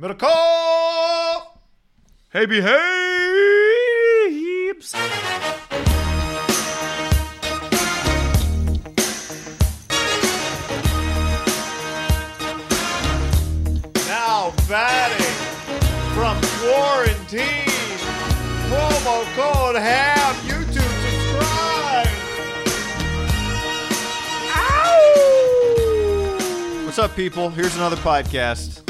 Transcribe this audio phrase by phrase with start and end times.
[0.00, 1.58] Middlekauff!
[2.32, 2.72] Hey, behaves!
[14.08, 15.36] Now batting
[16.14, 17.66] from quarantine.
[18.70, 20.34] Promo code HAM.
[20.46, 22.08] YouTube subscribe.
[24.56, 24.86] Ow!
[26.86, 27.50] What's up, people?
[27.50, 28.89] Here's another podcast.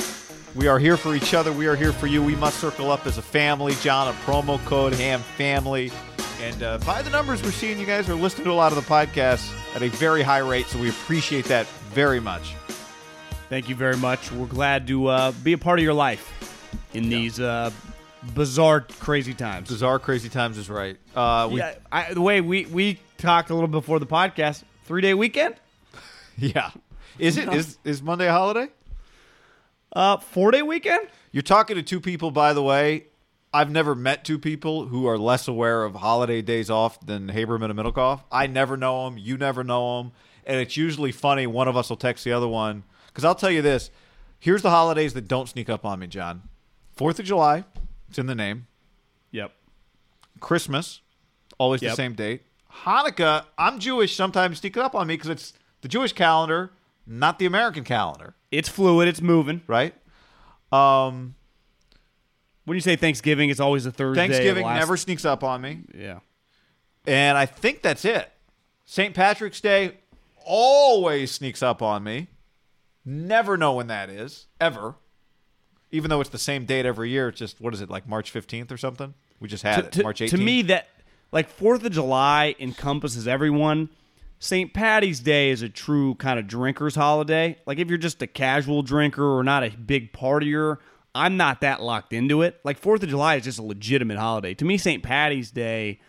[0.57, 1.53] We are here for each other.
[1.53, 2.23] We are here for you.
[2.25, 3.75] We must circle up as a family.
[3.83, 5.93] John, a promo code HAM family.
[6.43, 8.77] And uh, by the numbers we're seeing, you guys are listening to a lot of
[8.77, 12.55] the podcasts at a very high rate, so we appreciate that very much.
[13.49, 14.33] Thank you very much.
[14.33, 16.29] We're glad to uh, be a part of your life
[16.95, 17.71] in these uh,
[18.35, 19.69] bizarre, crazy times.
[19.69, 20.97] Bizarre, crazy times is right.
[21.15, 25.03] Uh, we, Yeah, I, the way we, we talked a little before the podcast, three
[25.03, 25.55] day weekend,
[26.39, 26.71] yeah.
[27.19, 28.69] Is it is is Monday a holiday?
[29.93, 31.09] Uh, four day weekend.
[31.33, 33.07] You're talking to two people, by the way.
[33.53, 37.71] I've never met two people who are less aware of holiday days off than Haberman
[37.71, 38.23] and Middlekauff.
[38.31, 39.19] I never know them.
[39.19, 40.13] You never know them.
[40.45, 41.47] And it's usually funny.
[41.49, 42.85] One of us will text the other one.
[43.09, 43.91] Because I'll tell you this
[44.39, 46.43] here's the holidays that don't sneak up on me, John.
[46.93, 47.65] Fourth of July,
[48.09, 48.67] it's in the name.
[49.33, 49.53] Yep.
[50.39, 51.01] Christmas,
[51.59, 52.43] always the same date.
[52.85, 56.73] Hanukkah, I'm Jewish, sometimes sneak up on me because it's the Jewish calendar,
[57.07, 59.09] not the American calendar, It's fluid.
[59.09, 59.63] It's moving.
[59.67, 59.95] right?
[60.73, 61.35] Um,
[62.65, 64.23] When you say Thanksgiving, it's always a Thursday.
[64.25, 65.81] of Thanksgiving last- never sneaks up on me.
[65.97, 66.21] Yeah.
[67.07, 68.31] And I think that's it.
[68.85, 69.15] St.
[69.15, 69.99] Patrick's Day
[70.45, 72.29] always sneaks up on me.
[73.05, 74.95] Never know when that is, ever.
[75.91, 78.33] Even though it's the same date every year, it's just, what is it, like March
[78.33, 79.15] 15th or something?
[79.41, 80.31] We just had it, to, March 18th.
[80.31, 80.89] to me, that
[81.33, 83.89] like Fourth of July encompasses everyone.
[84.43, 84.73] St.
[84.73, 87.59] Patty's Day is a true kind of drinker's holiday.
[87.67, 90.79] Like if you're just a casual drinker or not a big partier,
[91.15, 92.59] I'm not that locked into it.
[92.65, 94.55] Like Fourth of July is just a legitimate holiday.
[94.55, 95.03] To me, St.
[95.03, 96.01] Patty's Day,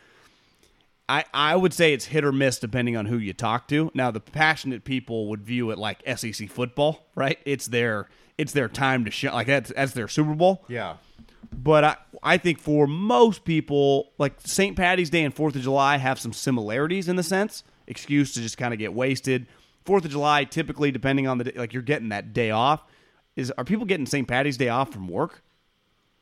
[1.09, 3.91] I I would say it's hit or miss depending on who you talk to.
[3.93, 7.37] Now the passionate people would view it like SEC football, right?
[7.45, 10.63] It's their it's their time to show like that's that's their Super Bowl.
[10.69, 10.95] yeah.
[11.51, 14.77] But I, I think for most people, like St.
[14.77, 18.57] Patty's Day and Fourth of July have some similarities in the sense excuse to just
[18.57, 19.47] kind of get wasted.
[19.85, 22.83] Fourth of July, typically, depending on the day, like you're getting that day off.
[23.35, 24.27] Is are people getting St.
[24.27, 25.43] Patty's Day off from work?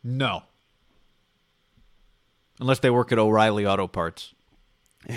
[0.04, 0.44] No.
[2.60, 4.34] Unless they work at O'Reilly Auto Parts.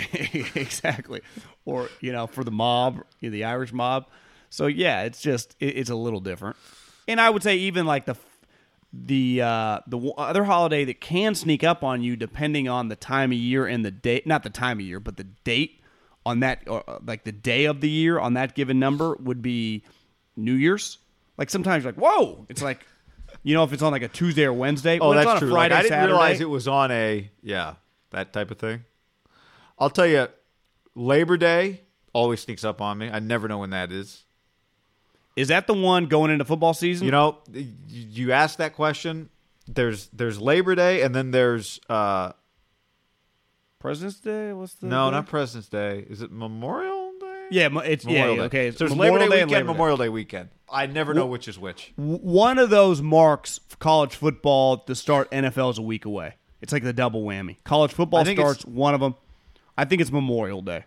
[0.55, 1.21] exactly,
[1.65, 4.07] or you know, for the mob, the Irish mob.
[4.49, 6.55] So yeah, it's just it, it's a little different.
[7.07, 8.15] And I would say even like the
[8.93, 13.31] the uh, the other holiday that can sneak up on you depending on the time
[13.31, 15.81] of year and the date, not the time of year, but the date
[16.25, 19.41] on that, or uh, like the day of the year on that given number would
[19.41, 19.83] be
[20.35, 20.97] New Year's.
[21.37, 22.85] Like sometimes you're like, whoa, it's like,
[23.43, 24.99] you know, if it's on like a Tuesday or Wednesday.
[24.99, 25.49] Oh, that's on true.
[25.49, 27.75] A Friday, like, I didn't Saturday, realize it was on a yeah
[28.11, 28.85] that type of thing.
[29.79, 30.27] I'll tell you,
[30.95, 31.81] Labor Day
[32.13, 33.09] always sneaks up on me.
[33.11, 34.23] I never know when that is.
[35.35, 37.05] Is that the one going into football season?
[37.05, 37.39] You know,
[37.87, 39.29] you asked that question.
[39.65, 42.33] There's there's Labor Day and then there's uh
[43.83, 44.53] President's Day.
[44.53, 45.17] What's the no, day?
[45.17, 46.05] not President's Day.
[46.09, 47.47] Is it Memorial Day?
[47.51, 48.45] Yeah, it's Memorial yeah, Day.
[48.45, 48.71] okay.
[48.71, 50.49] So there's Memorial Labor Day and weekend, Labor Memorial Day weekend.
[50.71, 51.91] I never know which is which.
[51.97, 56.35] W- One of those marks for college football to start NFL is a week away.
[56.61, 57.57] It's like the double whammy.
[57.65, 59.15] College football I think it's- starts one of them.
[59.77, 60.85] I think it's Memorial Day.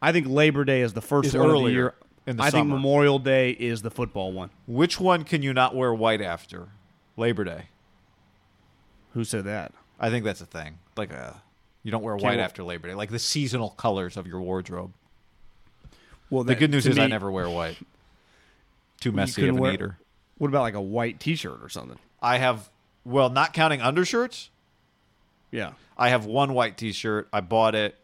[0.00, 1.94] I think Labor Day is the first Is one of the earlier year.
[2.28, 2.68] in the I think.
[2.68, 4.50] Memorial Day is the football one.
[4.68, 6.68] Which one can you not wear white after?
[7.16, 7.62] Labor Day.
[9.14, 9.72] Who said that?
[9.98, 10.78] I think that's a thing.
[10.96, 11.42] Like a,
[11.84, 12.94] you don't wear white after Labor Day.
[12.94, 14.92] Like the seasonal colors of your wardrobe.
[16.30, 17.76] Well, The good news is I never wear white.
[19.00, 19.98] Too messy of an wear- eater.
[20.38, 21.98] What about like a white T-shirt or something?
[22.20, 22.68] I have,
[23.04, 24.50] well, not counting undershirts.
[25.52, 25.74] Yeah.
[25.96, 27.28] I have one white T-shirt.
[27.32, 27.96] I bought it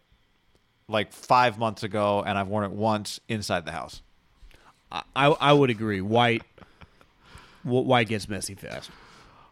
[0.86, 4.02] like five months ago, and I've worn it once inside the house.
[4.92, 6.00] I, I would agree.
[6.00, 6.42] White,
[7.62, 8.90] wh- white gets messy fast.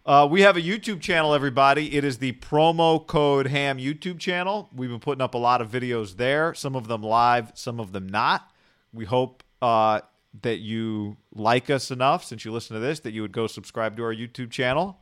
[0.09, 1.95] Uh, we have a YouTube channel, everybody.
[1.95, 4.71] It is the promo code ham YouTube channel.
[4.75, 7.93] We've been putting up a lot of videos there, some of them live, some of
[7.93, 8.51] them not.
[8.95, 10.01] We hope uh,
[10.41, 13.99] that you like us enough since you listen to this that you would go subscribe
[13.99, 14.99] to our YouTube channel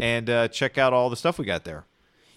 [0.00, 1.84] and uh, check out all the stuff we got there.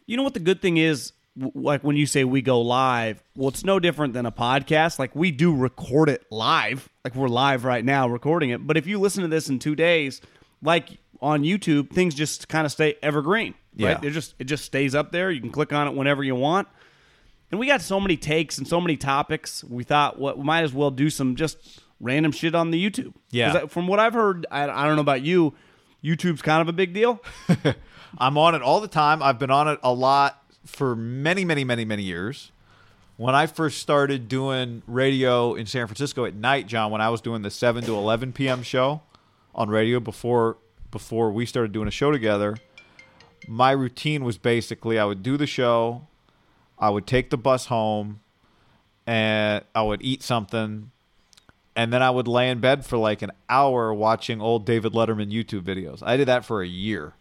[0.05, 1.13] You know what the good thing is?
[1.35, 4.99] Like when you say we go live, well, it's no different than a podcast.
[4.99, 8.67] Like we do record it live, like we're live right now recording it.
[8.67, 10.21] But if you listen to this in two days,
[10.61, 13.55] like on YouTube, things just kind of stay evergreen.
[13.75, 13.93] Yeah.
[13.93, 14.01] Right?
[14.01, 15.31] They're just it just stays up there.
[15.31, 16.67] You can click on it whenever you want.
[17.49, 19.63] And we got so many takes and so many topics.
[19.63, 21.57] We thought, what we might as well do some just
[21.99, 23.13] random shit on the YouTube.
[23.31, 23.53] Yeah.
[23.63, 25.53] I- From what I've heard, I, I don't know about you,
[26.03, 27.21] YouTube's kind of a big deal.
[28.17, 29.23] I'm on it all the time.
[29.23, 32.51] I've been on it a lot for many, many, many, many years.
[33.17, 37.21] When I first started doing radio in San Francisco at night, John, when I was
[37.21, 38.63] doing the 7 to 11 p.m.
[38.63, 39.01] show
[39.55, 40.57] on radio before
[40.93, 42.55] before we started doing a show together,
[43.47, 46.07] my routine was basically I would do the show,
[46.79, 48.21] I would take the bus home,
[49.05, 50.91] and I would eat something,
[51.75, 55.33] and then I would lay in bed for like an hour watching old David Letterman
[55.33, 56.01] YouTube videos.
[56.01, 57.15] I did that for a year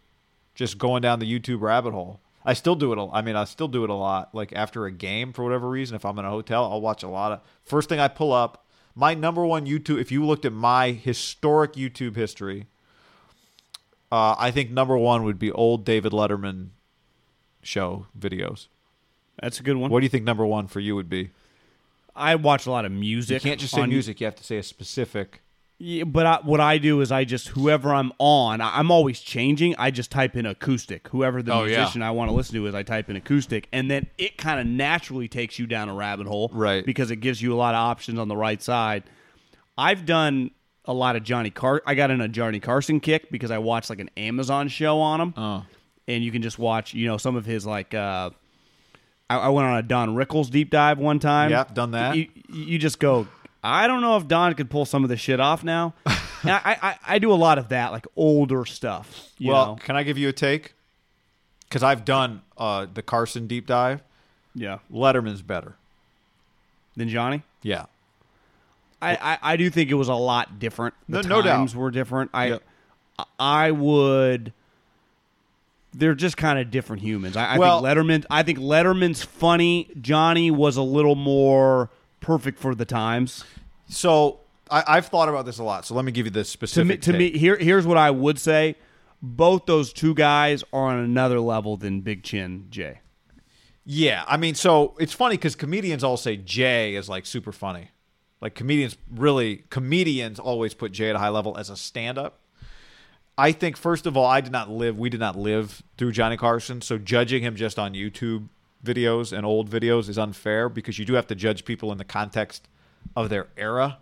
[0.55, 2.19] just going down the YouTube rabbit hole.
[2.45, 3.09] I still do it.
[3.11, 4.35] I mean, I still do it a lot.
[4.35, 7.07] Like after a game, for whatever reason, if I'm in a hotel, I'll watch a
[7.07, 7.41] lot of.
[7.63, 8.65] First thing I pull up,
[8.95, 9.99] my number one YouTube.
[9.99, 12.67] If you looked at my historic YouTube history,
[14.13, 16.69] uh, I think number one would be old David Letterman
[17.61, 18.67] show videos.
[19.41, 19.89] That's a good one.
[19.89, 21.31] What do you think number one for you would be?
[22.15, 23.43] I watch a lot of music.
[23.43, 24.21] You can't just say on- music.
[24.21, 25.41] You have to say a specific.
[25.79, 29.19] Yeah, but I, what I do is I just whoever I'm on, I- I'm always
[29.19, 29.75] changing.
[29.79, 31.07] I just type in acoustic.
[31.07, 31.77] Whoever the Oh, yeah.
[31.79, 34.59] musician I want to listen to is, I type in acoustic, and then it kind
[34.59, 36.85] of naturally takes you down a rabbit hole, Right.
[36.85, 39.03] Because it gives you a lot of options on the right side.
[39.77, 40.51] I've done
[40.85, 41.81] a lot of Johnny Car.
[41.85, 45.21] I got in a Johnny Carson kick because I watched like an Amazon show on
[45.21, 45.65] him, Oh.
[46.07, 47.93] and you can just watch, you know, some of his like.
[47.93, 48.29] uh
[49.29, 51.49] I, I went on a Don Rickles deep dive one time.
[51.49, 52.15] Yep, done that.
[52.17, 53.25] You, you just go.
[53.63, 55.93] I don't know if Don could pull some of this shit off now.
[56.05, 59.31] and I, I, I do a lot of that, like older stuff.
[59.37, 59.75] You well, know?
[59.77, 60.73] can I give you a take?
[61.61, 64.03] Because I've done uh, the Carson deep dive.
[64.53, 64.79] yeah.
[64.91, 65.75] Letterman's better.
[66.97, 67.41] Than Johnny.
[67.63, 67.85] Yeah.
[69.03, 70.93] I, I, I do think it was a lot different.
[71.09, 71.57] The No- no doubt.
[71.57, 72.31] times were different.
[72.33, 72.63] I Yep.
[73.39, 74.53] I would.
[75.95, 77.37] They're just kind of different humans.
[77.37, 78.25] I, I Well- think Letterman.
[78.29, 79.89] I think Letterman's funny.
[80.01, 81.89] Johnny was a little more
[82.19, 83.43] perfect for the times.
[83.87, 84.39] So
[84.71, 85.85] I, I've thought about this a lot.
[85.85, 87.01] So let me give you this To me, specific.
[87.01, 88.75] to me, here here's what I would say.
[89.21, 92.99] Both those two guys are on another level than Big Chin Jay.
[93.85, 94.23] yeah.
[94.27, 97.89] I mean, so it's funny because comedians all say Jay is like super funny.
[98.43, 102.41] Like comedians really, comedians always put Jay at a high level as a stand-up.
[103.37, 104.99] I think first of all, I did not live.
[104.99, 108.49] We did not live through Johnny Carson, so judging him just on YouTube
[108.83, 112.03] videos and old videos is unfair because you do have to judge people in the
[112.03, 112.67] context
[113.15, 113.99] of their era.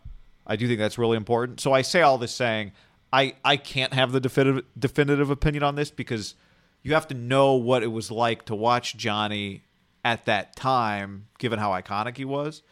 [0.48, 1.60] I do think that's really important.
[1.60, 2.72] So I say all this saying
[3.14, 6.34] I I can't have the definitive definitive opinion on this because
[6.82, 9.66] you have to know what it was like to watch Johnny
[10.04, 12.64] at that time, given how iconic he was.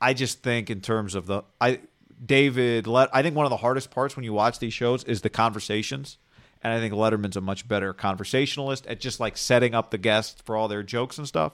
[0.00, 1.80] I just think in terms of the I
[2.24, 5.20] David let I think one of the hardest parts when you watch these shows is
[5.22, 6.18] the conversations.
[6.60, 10.42] And I think Letterman's a much better conversationalist at just like setting up the guests
[10.44, 11.52] for all their jokes and stuff.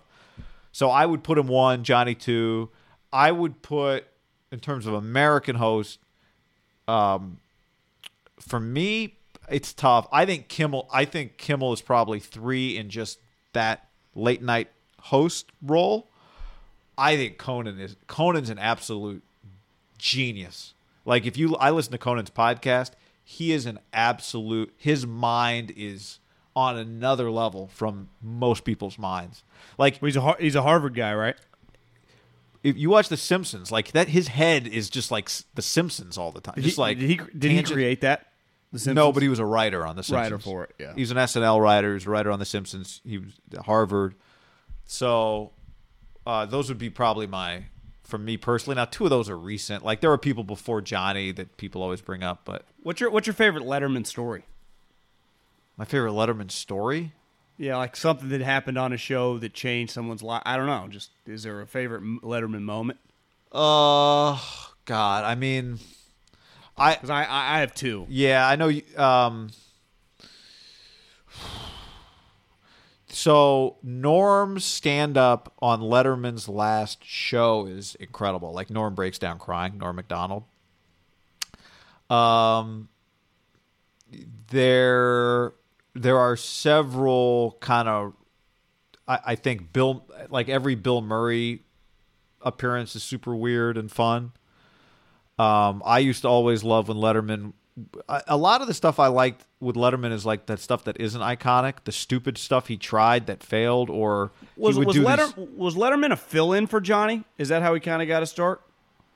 [0.72, 2.70] So I would put him one, Johnny two.
[3.12, 4.06] I would put
[4.50, 5.98] in terms of American host,
[6.88, 7.38] um
[8.40, 10.06] for me, it's tough.
[10.12, 13.20] I think Kimmel I think Kimmel is probably three in just
[13.52, 14.68] that late night
[15.00, 16.08] host role.
[16.96, 19.22] I think Conan is Conan's an absolute
[19.98, 20.74] genius.
[21.04, 26.18] Like if you I listen to Conan's podcast, he is an absolute his mind is
[26.56, 29.42] on another level from most people's minds.
[29.78, 31.36] Like Well, he's a he's a Harvard guy, right?
[32.64, 36.32] if you watch The Simpsons, like that, his head is just like The Simpsons all
[36.32, 36.54] the time.
[36.56, 38.28] Just he, like did he did he create that?
[38.86, 40.32] No, but he was a writer on The Simpsons.
[40.32, 40.94] Writer for it, yeah.
[40.94, 41.90] He was an SNL writer.
[41.90, 43.00] He was a writer on The Simpsons.
[43.04, 44.16] He was at Harvard.
[44.86, 45.52] So
[46.26, 47.64] uh, those would be probably my,
[48.02, 48.76] from me personally.
[48.76, 49.84] Now, two of those are recent.
[49.84, 53.26] Like there were people before Johnny that people always bring up, but What's your What's
[53.26, 54.44] your favorite Letterman story?
[55.76, 57.12] my favorite Letterman story.
[57.56, 60.42] Yeah, like something that happened on a show that changed someone's life.
[60.44, 60.86] I don't know.
[60.88, 62.98] Just is there a favorite Letterman moment?
[63.52, 64.38] Uh,
[64.84, 65.78] God, I mean,
[66.76, 68.06] I Because I, I I have two.
[68.08, 68.68] Yeah, I know.
[68.68, 69.50] you- Um,
[73.14, 78.52] so Norm's stand up on Letterman's last show is incredible.
[78.52, 79.78] Like Norm breaks down crying.
[79.78, 80.44] Norm Macdonald.
[82.10, 82.88] Um,
[84.48, 85.52] there,
[85.94, 88.14] there are several kind of.
[89.06, 91.62] I, I think Bill, like every Bill Murray
[92.40, 94.32] appearance, is super weird and fun.
[95.38, 97.52] Um, I used to always love when Letterman.
[98.08, 101.00] A a lot of the stuff I liked with Letterman is like that stuff that
[101.00, 105.02] isn't iconic, the stupid stuff he tried that failed, or Was he would was, do
[105.02, 107.24] Letter, these- was Letterman a fill in for Johnny?
[107.38, 108.60] Is that how he kind of got to start?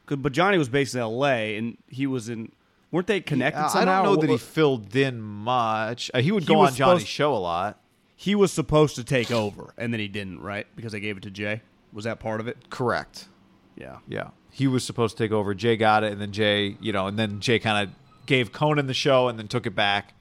[0.06, 1.56] but Johnny was based in L.A.
[1.58, 2.50] and he was in.
[2.90, 4.00] Weren't they connected somehow?
[4.00, 6.10] I don't know that he filled in much.
[6.14, 7.78] Uh, he would go was on Johnny's supposed- show a lot.
[8.16, 10.66] he was supposed to take over and then he didn't, right?
[10.74, 11.60] Because they gave it to Jay.
[11.92, 12.70] Was that part of it?
[12.70, 13.28] Correct.
[13.76, 13.98] Yeah.
[14.08, 15.54] Yeah, he was supposed to take over.
[15.54, 17.94] Jay got it, and then Jay, you know, and then Jay kind of
[18.26, 20.14] gave Conan the show, and then took it back.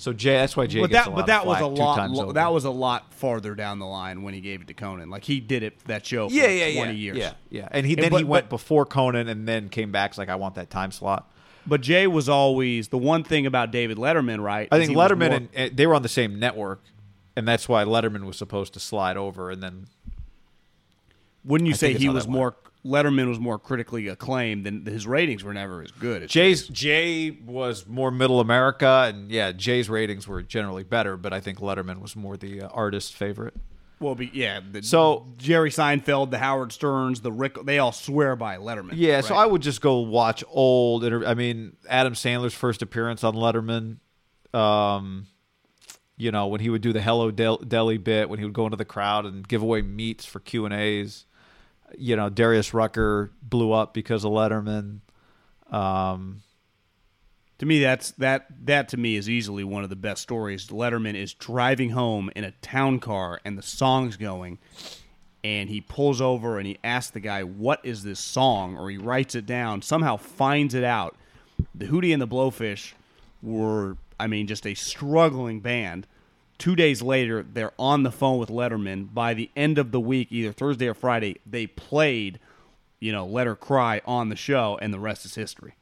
[0.00, 0.80] So Jay, that's why Jay.
[0.80, 3.86] But that but that was a lot lo- that was a lot farther down the
[3.86, 5.10] line when he gave it to Conan.
[5.10, 7.16] Like he did it that show for yeah, yeah, 20 yeah, years.
[7.18, 7.68] yeah, yeah.
[7.70, 10.16] And he And then he went but- before Conan, and then came back.
[10.16, 11.30] Like I want that time slot.
[11.66, 14.68] But Jay was always the one thing about David Letterman, right?
[14.72, 16.80] I think Letterman more- and, and they were on the same network,
[17.36, 19.86] and that's why Letterman was supposed to slide over, and then
[21.44, 25.44] wouldn't you I say he was more Letterman was more critically acclaimed than his ratings
[25.44, 30.26] were never as good as Jay's Jay was more middle America, and yeah, Jay's ratings
[30.26, 33.54] were generally better, but I think Letterman was more the uh, artist favorite.
[34.00, 34.60] Well, be, yeah.
[34.72, 38.92] The, So- Jerry Seinfeld, the Howard Sterns, the Rick, they all swear by Letterman.
[38.94, 39.34] Yeah, so?
[39.34, 41.04] I would just go watch old.
[41.04, 43.98] Inter- I mean, Adam Sandler's first appearance on Letterman.
[44.54, 45.26] Um,
[46.16, 48.64] you know, when he would do the Hello Del- Deli bit, when he would go
[48.64, 51.26] into the crowd and give away meats for Q and A's.
[51.98, 55.00] You know, Darius Rucker blew up because of Letterman.
[55.70, 56.42] Um,
[57.58, 60.68] To me, that's that that to me is easily one of the best stories.
[60.68, 64.58] Letterman is driving home in a town car and the song's going,
[65.44, 68.96] and he pulls over and he asks the guy, "What is this song?" Or he
[68.96, 69.82] writes it down.
[69.82, 71.16] Somehow finds it out.
[71.74, 72.94] The Hootie and the Blowfish
[73.42, 76.06] were, I mean, just a struggling band.
[76.60, 79.14] Two days later, they're on the phone with Letterman.
[79.14, 82.38] By the end of the week, either Thursday or Friday, they played,
[83.00, 85.72] you know, "Let Her Cry" on the show, and the rest is history.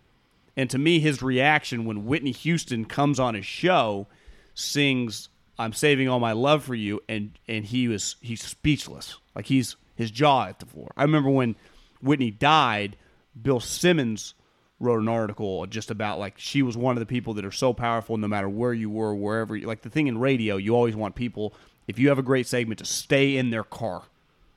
[0.56, 4.06] And to me, his reaction when Whitney Houston comes on his show,
[4.54, 9.46] sings "I'm saving all my love for you," and and he was he's speechless, like
[9.46, 10.92] he's his jaw at the floor.
[10.96, 11.56] I remember when
[12.00, 12.96] Whitney died,
[13.40, 14.34] Bill Simmons
[14.80, 17.72] wrote an article just about like she was one of the people that are so
[17.72, 19.56] powerful no matter where you were, wherever.
[19.56, 21.52] You, like the thing in radio, you always want people
[21.86, 24.02] if you have a great segment to stay in their car,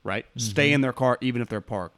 [0.03, 0.25] right?
[0.25, 0.39] Mm-hmm.
[0.39, 1.97] Stay in their car even if they're parked.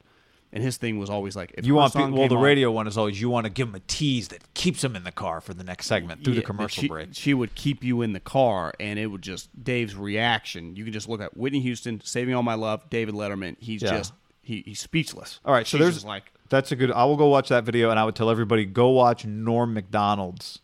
[0.56, 2.86] And his thing was always like, if you want people, well, the on- radio one
[2.86, 5.42] is always you want to give him a tease that keeps him in the car
[5.42, 7.10] for the next segment through Yeah, the commercial she, break.
[7.14, 10.76] She would keep you in the car, and it would just Dave's reaction.
[10.76, 13.56] You can just look at Whitney Houston, "Saving All My Love," David Letterman.
[13.60, 13.98] He's Yeah.
[13.98, 14.14] just
[14.44, 15.40] he, he's speechless.
[15.44, 16.92] All right, so She's there's just like that's a good.
[16.92, 20.60] I will go watch that video, and I would tell everybody go watch Norm Macdonald's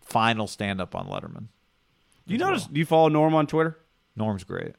[0.00, 1.48] final stand up on Letterman.
[2.26, 2.66] you notice.
[2.66, 3.76] Do you follow Norm on Twitter?
[4.14, 4.74] Norm's great.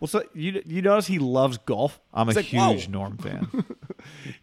[0.00, 2.00] Well, so you you notice he loves golf.
[2.12, 3.48] I'm a like, huge whoa, Norm fan.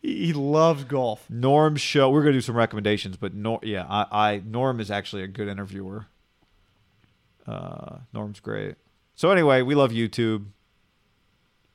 [0.02, 1.30] He, he loves golf.
[1.30, 2.10] Norm's show.
[2.10, 5.50] We're gonna do some recommendations, but Norm, yeah, I, I Norm is actually a good
[5.50, 6.06] interviewer.
[7.46, 8.76] Uh, Norm's great.
[9.16, 10.46] So anyway, we love YouTube.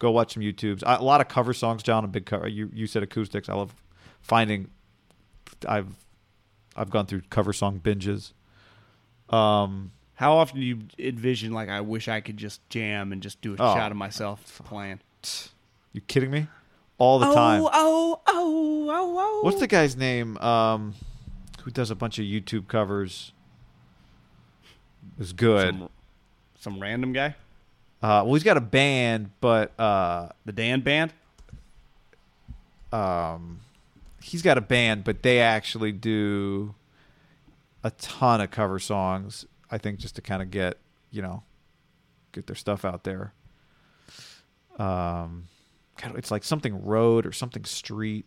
[0.05, 0.83] Go watch some YouTubes.
[0.87, 2.05] I, a lot of cover songs, John.
[2.05, 2.47] A big cover.
[2.47, 3.49] You you said acoustics.
[3.49, 3.75] I love
[4.21, 4.69] finding.
[5.67, 5.97] I've
[6.77, 8.33] I've gone through cover song binges.
[9.35, 13.41] Um, How often do you envision like I wish I could just jam and just
[13.41, 13.75] do a Oh.
[13.75, 15.01] shot of myself playing?
[15.95, 16.49] you kidding me?
[16.99, 17.63] All the time.
[17.63, 19.41] Oh oh oh oh oh.
[19.43, 20.37] What's the guy's name?
[20.37, 20.93] Um,
[21.63, 23.33] who does a bunch of YouTube covers?
[25.19, 25.75] Is good.
[25.79, 25.89] some,
[26.61, 27.37] some random guy?
[28.05, 31.11] Uh, well, he's got a band, but uh, The Dan Band?
[32.93, 33.61] um,
[34.23, 36.75] he's got a band, but they actually do
[37.83, 39.47] a ton of cover songs.
[39.71, 40.77] I think just to kind of get
[41.11, 41.45] you know
[42.33, 43.33] get their stuff out there.
[44.79, 45.49] Um,
[45.97, 48.27] God, it's like something road or something street.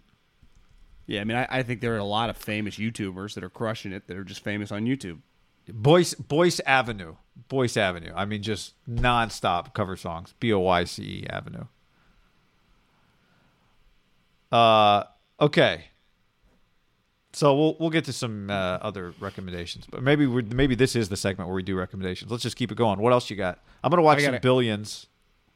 [1.05, 3.49] Yeah, I mean, I, I think there are a lot of famous YouTubers that are
[3.49, 5.19] crushing it that are just famous on YouTube.
[5.73, 7.15] Boyce Boyce Avenue.
[7.49, 8.11] Boyce Avenue.
[8.15, 10.33] I mean just nonstop cover songs.
[10.39, 11.65] B O Y C E Avenue.
[14.51, 15.03] Uh
[15.39, 15.85] okay.
[17.33, 21.09] So we'll we'll get to some uh, other recommendations, but maybe we maybe this is
[21.09, 22.31] the segment where we do recommendations.
[22.31, 22.99] Let's just keep it going.
[22.99, 23.59] What else you got?
[23.83, 24.41] I'm gonna watch some it.
[24.41, 25.05] Billions,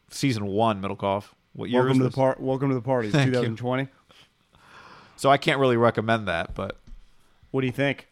[0.10, 1.30] season one, Middlekauff.
[1.53, 2.15] What year Welcome to the this?
[2.15, 2.39] part.
[2.39, 3.10] Welcome to the party.
[3.12, 3.32] Thank you.
[3.34, 3.88] 2020.
[5.15, 6.77] So I can't really recommend that, but
[7.51, 8.08] What do you think?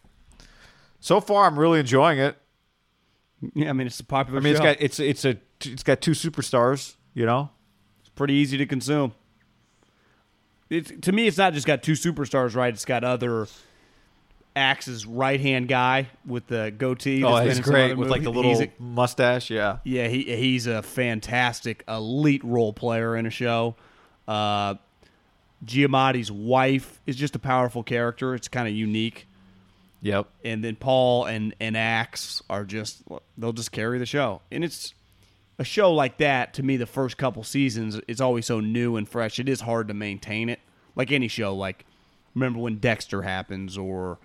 [1.00, 2.38] So far I'm really enjoying it.
[3.54, 4.40] Yeah, I mean, it's a popular.
[4.40, 4.66] I mean, it's show.
[4.66, 6.96] got it's it's a it's got two superstars.
[7.14, 7.50] You know,
[8.02, 9.14] It's pretty easy to consume.
[10.70, 12.74] It's to me, it's not just got two superstars, right?
[12.74, 13.48] It's got other
[14.56, 17.24] Axe's right hand guy with the goatee.
[17.24, 19.50] oh, that's been he's great with like the little a- mustache.
[19.50, 23.76] Yeah, yeah, he he's a fantastic elite role player in a show.
[24.28, 24.76] Uh,
[25.66, 28.36] Giamatti's wife is just a powerful character.
[28.36, 29.28] It's kind of unique.
[30.02, 30.28] Yep.
[30.44, 33.04] and then Paul and and Axe are just
[33.38, 34.42] they'll just carry the show.
[34.52, 34.94] And it's
[35.58, 36.78] a show like that to me.
[36.78, 39.40] The first couple seasons, it's always so new and fresh.
[39.40, 40.60] It is hard to maintain it,
[40.96, 41.56] like any show.
[41.56, 41.86] Like
[42.34, 44.18] remember when Dexter happens, or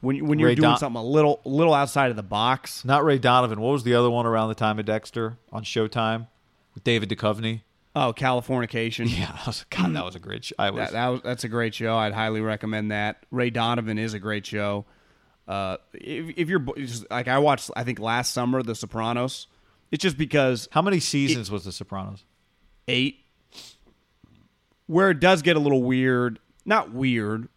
[0.00, 2.84] when when you're Ray doing Don- something a little little outside of the box.
[2.84, 3.60] Not Ray Donovan.
[3.60, 6.26] What was the other one around the time of Dexter on Showtime
[6.74, 7.62] with David Duchovny?
[7.94, 9.08] Oh, Californication.
[9.18, 10.54] Yeah, was, God, that was a great show.
[10.58, 10.78] I was.
[10.78, 11.96] That, that was that's a great show.
[11.96, 13.24] I'd highly recommend that.
[13.30, 14.86] Ray Donovan is a great show.
[15.50, 19.48] Uh, if, if you're just, like I watched, I think last summer The Sopranos.
[19.90, 22.24] It's just because How many seasons was The Sopranos?
[22.86, 23.24] eight,
[24.86, 26.38] where it does get a little weird.
[26.64, 27.48] Not weird.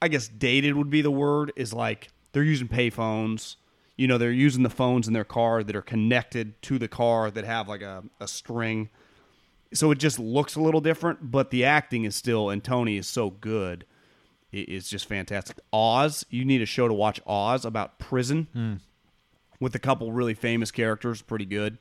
[0.00, 1.52] I guess dated would be the word.
[1.56, 3.56] Is like they're using payphones.
[3.96, 7.30] You know, they're using the phones in their car that are connected to the car
[7.30, 8.88] that have like a, a string.
[9.72, 13.06] So it just looks a little different, but the acting is still, and Tony is
[13.08, 13.84] so good.
[14.52, 15.58] It's just fantastic.
[15.72, 18.48] Oz, you need a show to watch Oz about prison
[19.60, 21.78] with a couple really famous characters, pretty good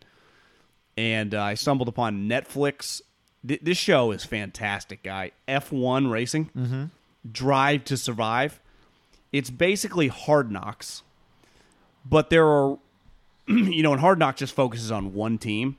[0.99, 3.01] and uh, I stumbled upon Netflix.
[3.47, 5.31] Th- this show is fantastic, guy.
[5.47, 6.83] F1 racing, mm-hmm.
[7.31, 8.59] Drive to Survive.
[9.31, 11.03] It's basically Hard Knocks,
[12.03, 12.77] but there are,
[13.47, 15.77] you know, and Hard Knocks just focuses on one team.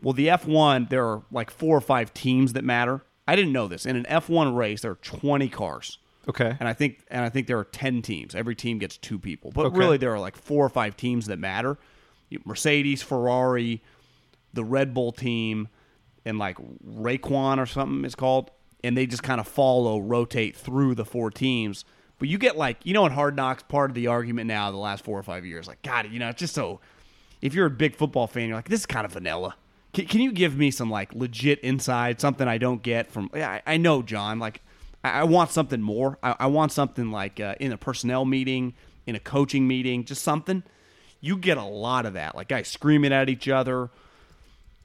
[0.00, 3.02] Well, the F1 there are like four or five teams that matter.
[3.26, 3.84] I didn't know this.
[3.84, 5.98] In an F1 race, there are 20 cars.
[6.28, 6.56] Okay.
[6.60, 8.34] And I think and I think there are 10 teams.
[8.34, 9.50] Every team gets two people.
[9.52, 9.78] But Okay.
[9.78, 11.78] really there are like four or five teams that matter.
[12.44, 13.82] Mercedes, Ferrari,
[14.54, 15.68] the Red Bull team,
[16.24, 16.56] and like
[16.86, 18.50] Rayquan or something it's called.
[18.84, 21.84] And they just kind of follow, rotate through the four teams.
[22.18, 24.76] But you get like, you know, in Hard Knocks, part of the argument now the
[24.76, 26.80] last four or five years, like, God, you know, it's just so.
[27.40, 29.56] If you're a big football fan, you're like, this is kind of vanilla.
[29.92, 33.28] Can, can you give me some like legit inside, something I don't get from?
[33.34, 34.38] Yeah, I, I know, John.
[34.38, 34.62] Like,
[35.04, 36.18] I, I want something more.
[36.22, 38.74] I, I want something like uh, in a personnel meeting,
[39.06, 40.62] in a coaching meeting, just something.
[41.20, 43.90] You get a lot of that, like guys screaming at each other.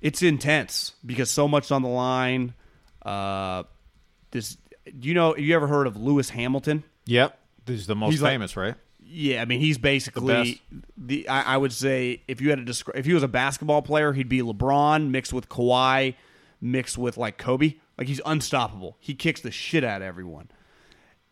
[0.01, 2.53] It's intense because so much on the line.
[3.03, 3.63] Uh,
[4.31, 5.35] this, do you know?
[5.35, 6.83] You ever heard of Lewis Hamilton?
[7.05, 7.37] Yep.
[7.65, 8.75] he's the most He's like- famous, right?
[9.09, 10.61] Yeah, I mean he's basically
[10.97, 11.29] the.
[11.29, 14.11] I, I would say if you had to describe, if he was a basketball player,
[14.11, 16.15] he'd be LeBron mixed with Kawhi,
[16.59, 17.75] mixed with like Kobe.
[17.97, 18.97] Like he's unstoppable.
[18.99, 20.49] He kicks the shit out of everyone,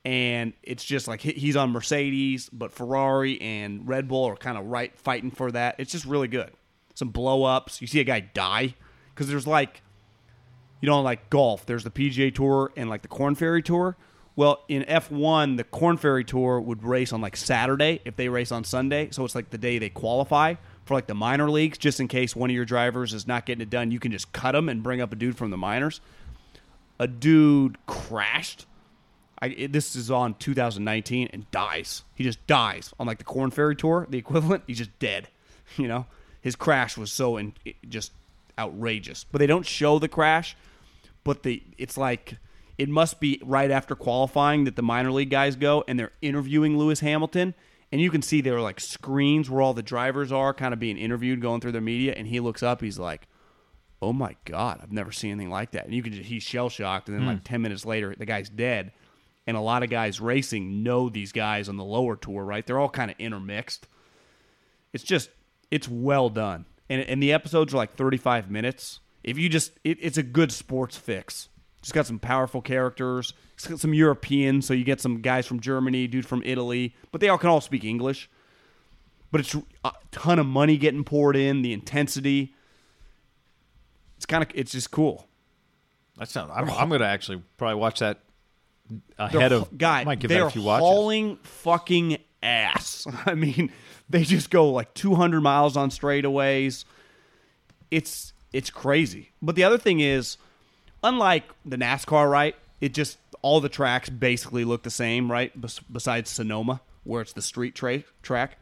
[0.04, 4.65] and it's just like he's on Mercedes, but Ferrari and Red Bull are kind of
[4.65, 5.75] right fighting for that.
[5.78, 6.51] It's just really good.
[6.95, 7.82] Some blow ups.
[7.82, 8.75] You see a guy die
[9.13, 9.82] because there's like
[10.82, 13.97] you know, like golf, there's the PGA Tour and like the Corn Ferry Tour.
[14.36, 18.51] Well, in F1, the Corn Ferry Tour would race on like Saturday if they race
[18.51, 19.10] on Sunday.
[19.12, 22.36] So it's like the day they qualify for like the minor leagues, just in case
[22.36, 23.91] one of your drivers is not getting it done.
[23.91, 26.01] You can just cut them and bring up a dude from the minors.
[26.99, 28.65] A dude crashed.
[29.41, 32.03] I, it- this is on 2019 and dies.
[32.15, 34.63] He just dies on like the Corn Ferry Tour, the equivalent.
[34.67, 35.27] He's just dead.
[35.77, 36.05] You know,
[36.41, 37.53] his crash was so it-
[37.89, 38.12] just
[38.60, 39.25] outrageous.
[39.31, 40.55] But they don't show the crash.
[41.23, 42.38] But the it's like
[42.77, 46.77] it must be right after qualifying that the minor league guys go and they're interviewing
[46.77, 47.55] Lewis Hamilton.
[47.91, 50.79] And you can see there are like screens where all the drivers are kind of
[50.79, 52.13] being interviewed, going through their media.
[52.15, 53.27] And he looks up, he's like,
[54.01, 55.86] oh my god i've never seen anything like that.
[55.86, 57.43] And you can just he's shell shocked and then like hmm.
[57.43, 58.91] 10 minutes later the guy's dead.
[59.47, 62.65] And a lot of guys racing know these guys on the lower tour right?
[62.65, 63.88] They're all kind of intermixed.
[64.93, 65.29] It's just
[65.71, 66.65] it's well done.
[66.89, 68.99] And, and the episodes are like 35 minutes.
[69.23, 71.49] If you just it, it's a good sports fix.
[71.81, 73.34] Just got some powerful characters.
[73.53, 77.21] It's got some europeans so you get some guys from germany dude from italy but
[77.21, 78.29] they all can all speak english.
[79.31, 82.54] But it's a ton of money getting poured in the intensity
[84.17, 85.28] it's kind of it's just cool
[86.17, 86.51] That sounds.
[86.56, 88.19] I'm, I'm going to actually probably watch that
[89.17, 89.78] ahead They're- of.
[89.78, 90.04] guy.
[90.04, 90.84] might give they're that a few watches.
[90.86, 93.06] hauling fucking ass.
[93.25, 93.71] I mean,
[94.10, 96.86] they just go like 200 miles on straightaways.
[97.91, 99.32] It's it's crazy.
[99.41, 100.38] But the other thing is,
[101.04, 102.56] unlike the NASCAR, right?
[102.82, 105.51] It just all the tracks basically look the same, right?
[105.60, 108.58] Bes- besides Sonoma, where it's the street tra- track.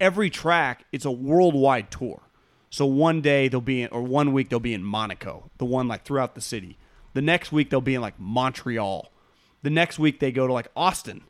[0.00, 2.20] Every track, it's a worldwide tour.
[2.72, 5.88] So one day they'll be in, or one week they'll be in Monaco, the one
[5.88, 6.78] like throughout the city.
[7.12, 9.12] The next week they'll be in like Montreal.
[9.62, 11.20] The next week they go to like Austin.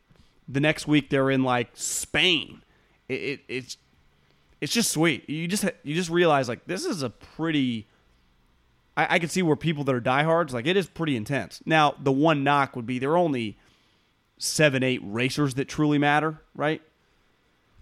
[0.47, 2.63] The next week they're in like Spain.
[3.09, 3.77] It, it, it's
[4.61, 5.29] it's just sweet.
[5.29, 7.87] You just you just realize like this is a pretty.
[8.95, 11.61] I, I can see where people that are diehards like it is pretty intense.
[11.65, 13.57] Now the one knock would be there are only
[14.37, 16.81] seven eight racers that truly matter, right?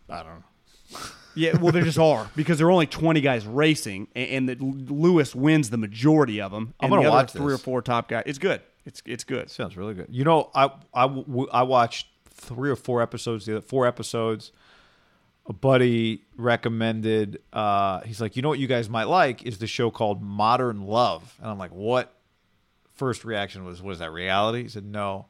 [0.09, 0.99] I don't know.
[1.35, 4.61] Yeah, well, there just are because there are only twenty guys racing, and, and that
[4.61, 6.73] Lewis wins the majority of them.
[6.79, 7.55] I'm gonna the watch three this.
[7.55, 8.23] or four top guys.
[8.25, 8.61] It's good.
[8.85, 9.49] It's it's good.
[9.49, 10.07] Sounds really good.
[10.09, 13.45] You know, I I w- I watched three or four episodes.
[13.45, 14.51] The other four episodes.
[15.47, 17.41] A buddy recommended.
[17.51, 20.85] Uh, he's like, you know what you guys might like is the show called Modern
[20.85, 22.13] Love, and I'm like, what?
[22.93, 24.61] First reaction was, was that reality?
[24.61, 25.25] He said, no.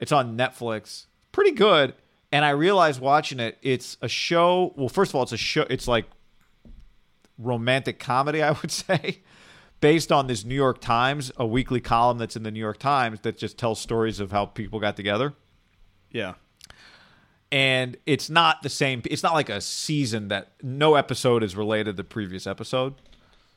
[0.00, 1.06] It's on Netflix.
[1.30, 1.94] Pretty good.
[2.32, 4.72] And I realized watching it, it's a show.
[4.76, 5.66] Well, first of all, it's a show.
[5.68, 6.06] It's like
[7.38, 9.22] romantic comedy, I would say,
[9.80, 13.20] based on this New York Times, a weekly column that's in the New York Times
[13.22, 15.34] that just tells stories of how people got together.
[16.10, 16.34] Yeah.
[17.52, 19.02] And it's not the same.
[19.06, 22.94] It's not like a season that no episode is related to the previous episode.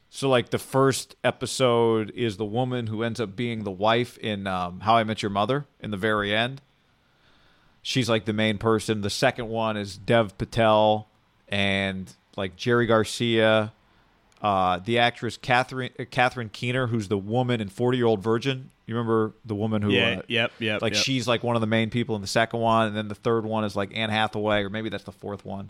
[0.10, 4.48] So, like the first episode is the woman who ends up being the wife in
[4.48, 6.62] um, How I Met Your Mother in the very end.
[7.84, 9.02] She's like the main person.
[9.02, 11.10] The second one is Dev Patel
[11.50, 13.74] and like Jerry Garcia,
[14.42, 18.72] uh, the actress Catherine uh, Catherine Keener, who's the woman in Forty Year Old Virgin.
[18.86, 19.92] You remember the woman who?
[19.92, 21.04] Yeah, uh, yep, yep, Like yep.
[21.04, 23.46] she's like one of the main people in the second one, and then the third
[23.46, 25.70] one is like Anne Hathaway, or maybe that's the fourth one.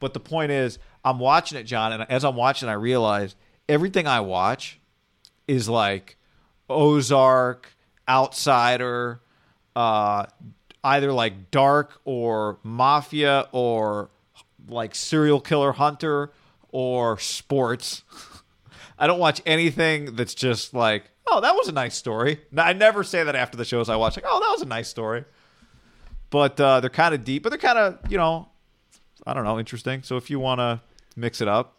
[0.00, 3.36] But the point is, I'm watching it, John, and as I'm watching, I realize
[3.68, 4.80] everything I watch
[5.46, 6.16] is like
[6.68, 7.68] Ozark,
[8.08, 9.20] Outsider,
[9.76, 10.26] uh,
[10.84, 14.10] either like dark or mafia or
[14.68, 16.32] like serial killer hunter
[16.70, 18.02] or sports.
[18.98, 22.40] I don't watch anything that's just like, oh, that was a nice story.
[22.56, 24.16] I never say that after the shows I watch.
[24.16, 25.24] Like, oh, that was a nice story.
[26.30, 28.48] But uh, they're kind of deep, but they're kind of, you know,
[29.26, 30.02] I don't know, interesting.
[30.02, 30.80] So if you want to
[31.16, 31.76] mix it up,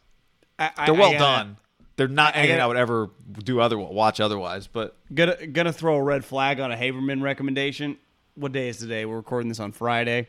[0.60, 1.58] I, I- they're well I gotta- done.
[1.96, 3.12] They're not anything I would ever
[3.44, 4.66] do other watch otherwise.
[4.66, 7.98] But Gonna gonna throw a red flag on a Haberman recommendation.
[8.36, 9.06] What day is today?
[9.06, 10.28] We're recording this on Friday,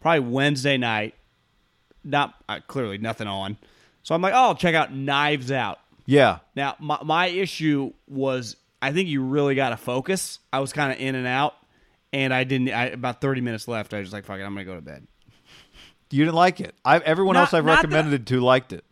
[0.00, 1.14] probably Wednesday night.
[2.04, 3.56] Not uh, clearly nothing on,
[4.02, 5.78] so I'm like, oh, I'll check out Knives Out.
[6.06, 10.38] yeah, Now my my issue was I think you really got to focus.
[10.52, 11.54] I was kind of in and out,
[12.12, 12.70] and I didn't.
[12.70, 13.92] I, about 30 minutes left.
[13.94, 15.06] I was just like, fuck it, I'm gonna go to bed.
[16.10, 16.74] you didn't like it.
[16.84, 18.84] I, everyone Not- else I've that- recommended it to liked it.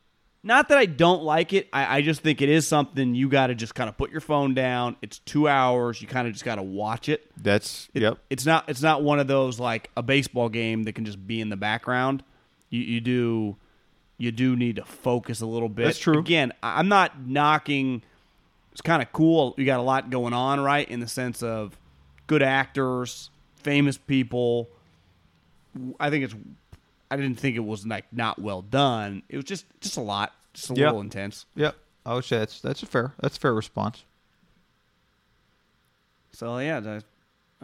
[0.45, 1.69] Not that I don't like it.
[1.73, 4.21] I, I just think it is something you got to just kind of put your
[4.21, 4.97] phone down.
[5.03, 6.01] It's two hours.
[6.01, 7.29] You kind of just got to watch it.
[7.37, 8.19] That's It- yep.
[8.31, 8.69] It's not.
[8.69, 11.57] It's not one of those like a baseball game that can just be in the
[11.57, 12.23] background.
[12.71, 13.57] You, you do.
[14.21, 15.85] You do need to focus a little bit.
[15.85, 16.19] That's true.
[16.19, 18.03] Again, I'm not knocking.
[18.73, 19.55] It's kind of cool.
[19.57, 20.89] You got a lot going on, right?
[20.89, 21.77] In the sense of
[22.27, 24.69] good actors, famous people.
[26.01, 26.35] I think it's.
[27.11, 29.23] I didn't think it was like not well done.
[29.29, 30.87] It was just just a lot, just a Yeah.
[30.87, 31.47] little intense.
[31.57, 31.77] Yep.
[32.07, 34.05] I would say that's that's a fair that's a fair response.
[36.33, 37.01] So yeah, I,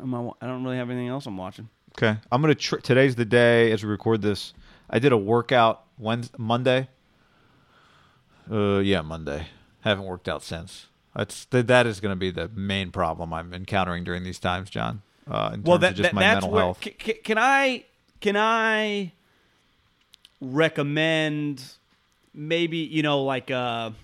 [0.00, 1.68] I'm, I don't really have anything else I'm watching.
[1.96, 2.54] Okay, I'm gonna.
[2.56, 4.52] Tr- today's the day as we record this.
[4.90, 6.88] I did a workout Wednesday, Monday.
[8.50, 9.46] Uh, yeah, Monday.
[9.82, 10.86] Haven't worked out since.
[11.14, 14.68] That's th- that is going to be the main problem I'm encountering during these times,
[14.70, 15.02] John.
[15.30, 16.82] Uh, in terms of just my that's mental where, health.
[16.84, 17.84] c- c- Can I
[18.20, 19.12] can I
[20.44, 21.62] recommend
[22.32, 23.94] maybe you know like a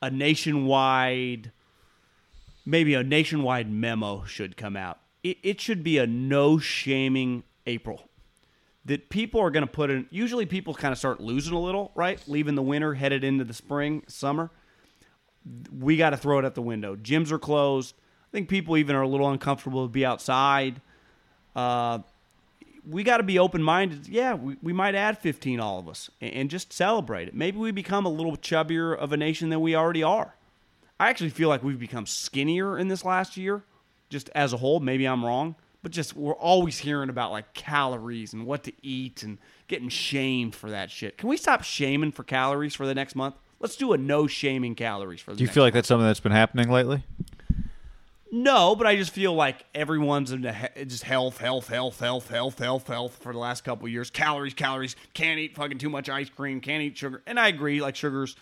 [0.00, 1.50] a nationwide
[2.66, 4.98] maybe a nationwide memo should come out.
[5.22, 8.08] It, it should be a no shaming April.
[8.84, 10.06] That people are going to put in.
[10.10, 12.20] Usually, people kind of start losing a little, right?
[12.26, 14.50] Leaving the winter, headed into the spring, summer
[15.76, 16.96] we got to throw it out the window.
[16.96, 17.94] Gyms are closed.
[18.28, 20.80] I think people even are a little uncomfortable to be outside.
[21.54, 22.00] Uh,
[22.88, 24.08] we got to be open minded.
[24.08, 27.34] Yeah, we, we might add 15, all of us, and, and just celebrate it.
[27.34, 30.34] Maybe we become a little chubbier of a nation than we already are.
[30.98, 33.64] I actually feel like we've become skinnier in this last year,
[34.08, 34.80] just as a whole.
[34.80, 39.22] Maybe I'm wrong, but just we're always hearing about like calories and what to eat
[39.22, 41.18] and getting shamed for that shit.
[41.18, 43.34] Can we stop shaming for calories for the next month?
[43.58, 46.20] Let's do a no shaming calories for the Do you feel like that's something that's
[46.20, 47.04] been happening lately?
[48.34, 52.58] No, but I just feel like everyone's into he- just health, health, health, health, health,
[52.58, 54.08] health, health for the last couple years.
[54.08, 54.96] Calories, calories.
[55.12, 56.62] Can't eat fucking too much ice cream.
[56.62, 57.22] Can't eat sugar.
[57.26, 58.34] And I agree, like sugars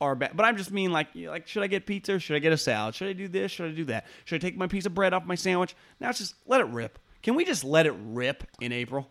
[0.00, 0.34] are bad.
[0.34, 2.18] But I'm just mean like, like, should I get pizza?
[2.18, 2.94] Should I get a salad?
[2.94, 3.52] Should I do this?
[3.52, 4.06] Should I do that?
[4.24, 5.76] Should I take my piece of bread off my sandwich?
[6.00, 6.98] Now it's just let it rip.
[7.22, 9.10] Can we just let it rip in April?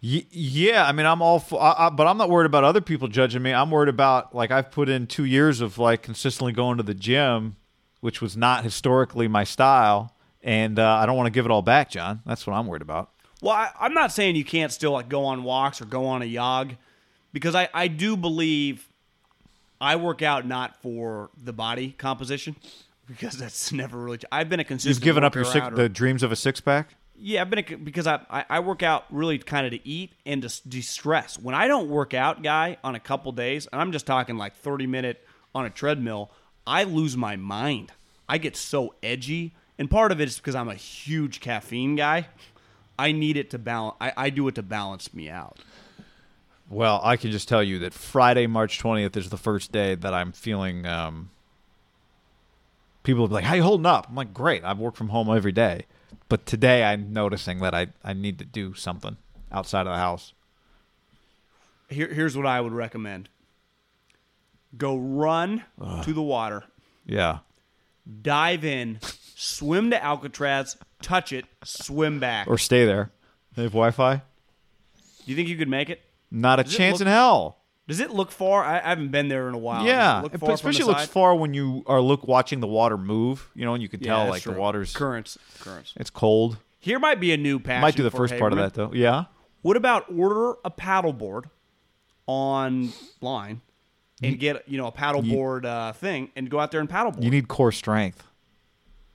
[0.00, 3.08] Yeah, I mean, I'm all, for, I, I, but I'm not worried about other people
[3.08, 3.52] judging me.
[3.52, 6.94] I'm worried about like I've put in two years of like consistently going to the
[6.94, 7.56] gym,
[8.06, 11.60] which was not historically my style, and uh, I don't want to give it all
[11.60, 12.22] back, John.
[12.24, 13.10] That's what I'm worried about.
[13.42, 16.22] Well, I, I'm not saying you can't still like go on walks or go on
[16.22, 16.74] a jog,
[17.32, 18.88] because I, I do believe
[19.80, 22.54] I work out not for the body composition,
[23.08, 24.20] because that's never really.
[24.30, 24.94] I've been a consistent.
[24.94, 26.94] You've given up your six, the dreams of a six pack.
[27.18, 30.12] Yeah, I've been a, because I, I I work out really kind of to eat
[30.24, 31.40] and to de-stress.
[31.40, 34.54] When I don't work out, guy, on a couple days, and I'm just talking like
[34.54, 36.30] 30 minute on a treadmill,
[36.66, 37.92] I lose my mind.
[38.28, 42.28] I get so edgy, and part of it is because I'm a huge caffeine guy.
[42.98, 43.96] I need it to balance.
[44.00, 45.58] I, I do it to balance me out.
[46.68, 50.12] Well, I can just tell you that Friday, March 20th is the first day that
[50.12, 50.86] I'm feeling.
[50.86, 51.30] Um,
[53.04, 54.64] people will be like, "How you holding up?" I'm like, "Great.
[54.64, 55.86] I've worked from home every day."
[56.28, 59.16] But today, I'm noticing that I, I need to do something
[59.52, 60.32] outside of the house.
[61.88, 63.28] Here, here's what I would recommend:
[64.76, 65.62] go run
[66.02, 66.64] to the water,
[67.04, 67.38] Yeah.
[68.22, 68.98] Dive in,
[69.34, 72.46] swim to Alcatraz, touch it, swim back.
[72.48, 73.10] Or stay there.
[73.54, 74.16] They have Wi-Fi.
[74.16, 74.22] Do
[75.24, 76.00] you think you could make it?
[76.30, 77.58] Not a Does it chance look- in hell.
[77.88, 78.64] Does it look far?
[78.64, 79.80] I, I haven't been there in a while.
[79.84, 81.08] Does yeah, it look It- far from especially the looks side?
[81.10, 83.48] far when you are look watching the water move.
[83.54, 85.38] You know, and you can Yeah, tell that's like the water's currents.
[85.60, 85.94] Currents.
[85.96, 86.58] it's cold.
[86.80, 87.82] Here might be a new passion.
[87.82, 88.62] Might do the for first part of Haberman.
[88.62, 88.92] that though.
[88.92, 89.24] Yeah.
[89.62, 91.44] What about order a paddleboard
[92.26, 93.60] online
[94.22, 97.22] and get you know a paddleboard uh, thing and go out there and paddleboard?
[97.22, 98.22] You need core strength.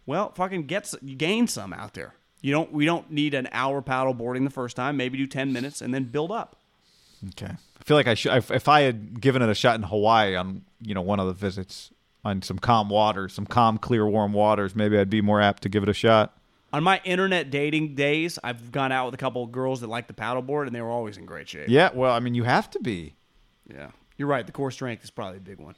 [0.06, 2.14] well, fucking get s- you gain some out there.
[2.42, 2.72] You don't.
[2.72, 4.98] We don't need an hour paddleboarding the first time.
[4.98, 6.56] Maybe do ten minutes and then build up.
[7.30, 7.52] Okay.
[7.54, 8.34] I feel like I should.
[8.36, 11.28] If, if I had given it a shot in Hawaii on you know one of
[11.28, 11.92] the visits
[12.26, 15.70] on some calm waters, some calm, clear, warm waters, maybe I'd be more apt to
[15.70, 16.36] give it a shot.
[16.74, 20.08] On my internet dating days, I've gone out with a couple of girls that like
[20.08, 21.68] the paddleboard, and they were always in great shape.
[21.68, 21.90] Yeah.
[21.94, 23.14] Well, I mean, you have to be.
[23.68, 23.90] Yeah,
[24.22, 24.46] you're right.
[24.46, 25.74] The core strength is probably a big one.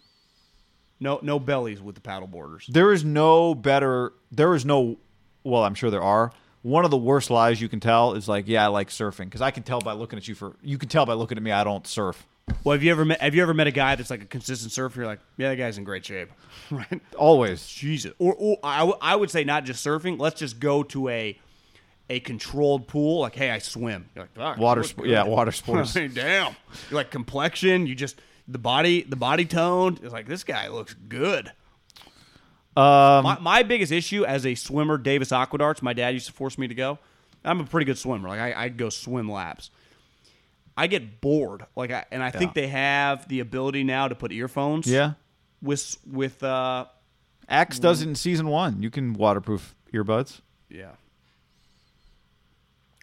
[1.00, 2.66] No, no bellies with the paddle paddleboarders.
[2.68, 4.12] There is no better.
[4.34, 4.98] There is no.
[5.46, 6.34] Well, I'm sure there are.
[6.62, 9.42] One of the worst lies you can tell is like, yeah, I like surfing because
[9.42, 10.58] I can tell by looking at you for.
[10.62, 12.26] You can tell by looking at me, I don't surf.
[12.66, 13.22] Well, have you ever met?
[13.22, 15.00] Have you ever met a guy that's like a consistent surfer?
[15.00, 16.30] You're like, yeah, that guy's in great shape,
[16.72, 17.02] right?
[17.18, 17.66] Always.
[17.66, 18.12] Jesus.
[18.20, 20.20] Or, or I, w- I would say not just surfing.
[20.20, 21.40] Let's just go to a
[22.10, 23.22] a controlled pool.
[23.22, 24.10] Like, hey, I swim.
[24.14, 25.96] You're like, "Fuck, you Water sp- yeah, water sports.
[25.96, 26.56] I mean, Damn.
[26.90, 27.88] You're like complexion.
[27.88, 29.98] You just the body the body tone.
[30.04, 31.52] It's like this guy looks good.
[32.76, 36.58] Um, My, my biggest issue as a swimmer, Davis Aquadarts, my dad used to force
[36.58, 36.98] me to go.
[37.46, 38.28] I'm a pretty good swimmer.
[38.30, 39.70] Like I, I'd go swim laps.
[40.76, 41.66] I get bored.
[41.76, 44.88] Like, I, and I think they have the ability now to put earphones.
[44.88, 45.14] yeah.
[45.62, 46.86] With with uh,
[47.48, 48.82] Axe does it in season one.
[48.82, 50.42] You can waterproof earbuds.
[50.70, 50.92] yeah.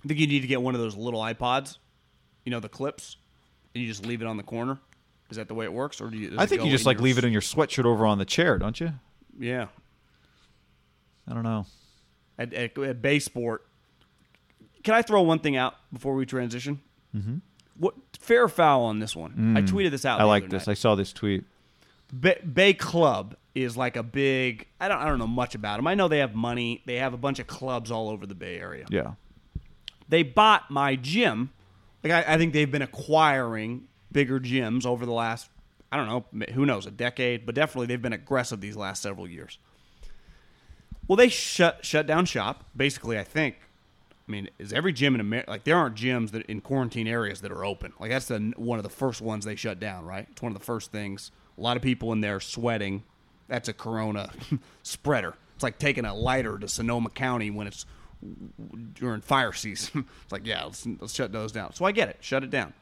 [0.04, 1.78] I think you need to get one of those little iPods.
[2.44, 3.16] You know the clips,
[3.74, 4.78] and you just leave it on the corner.
[5.30, 6.34] Is that the way it works, or do you?
[6.36, 8.58] I think you just like your leave it in your sweatshirt over on the chair,
[8.58, 8.92] don't you?
[9.38, 9.66] Yeah.
[11.28, 11.66] I don't know.
[12.38, 13.64] At, at, at Bay Sport,
[14.82, 16.80] can I throw one thing out before we transition?
[17.16, 17.36] Mm-hmm.
[17.78, 19.56] What fair foul on this one?
[19.56, 20.18] I tweeted this out.
[20.18, 20.22] Mm.
[20.22, 20.66] I like this.
[20.66, 20.72] night.
[20.72, 21.44] I saw this tweet.
[22.18, 24.66] Bay, Bay Club is like a big.
[24.80, 24.98] I don't.
[24.98, 25.86] I don't know much about them.
[25.86, 26.82] I know they have money.
[26.86, 28.86] They have a bunch of clubs all over the Bay Area.
[28.90, 29.12] Yeah.
[30.08, 31.50] They bought my gym.
[32.02, 35.48] Like I, I think they've been acquiring bigger gyms over the last.
[35.92, 36.46] I don't know.
[36.52, 36.86] Who knows?
[36.86, 39.58] A decade, but definitely they've been aggressive these last several years.
[41.08, 42.64] Well, they shut shut down shop.
[42.76, 43.56] Basically, I think.
[44.28, 47.40] I mean, is every gym in America like there aren't gyms that in quarantine areas
[47.40, 47.92] that are open?
[47.98, 50.28] Like that's the one of the first ones they shut down, right?
[50.30, 51.32] It's one of the first things.
[51.58, 53.02] A lot of people in there sweating.
[53.48, 54.30] That's a corona
[54.84, 55.34] spreader.
[55.56, 57.84] It's like taking a lighter to Sonoma County when it's
[58.94, 60.06] during fire season.
[60.22, 61.74] it's like, yeah, let's, let's shut those down.
[61.74, 62.18] So I get it.
[62.20, 62.72] Shut it down.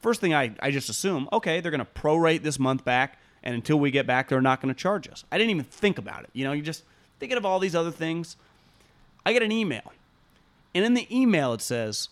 [0.00, 3.54] First thing I, I just assume, okay, they're going to prorate this month back, and
[3.54, 5.24] until we get back, they're not going to charge us.
[5.30, 6.30] I didn't even think about it.
[6.32, 6.84] You know, you're just
[7.18, 8.36] thinking of all these other things.
[9.26, 9.92] I get an email,
[10.74, 12.08] and in the email it says,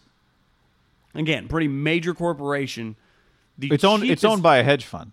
[1.15, 2.97] again, pretty major corporation.
[3.57, 4.05] The It's owned.
[4.05, 5.13] It's owned by a hedge fund.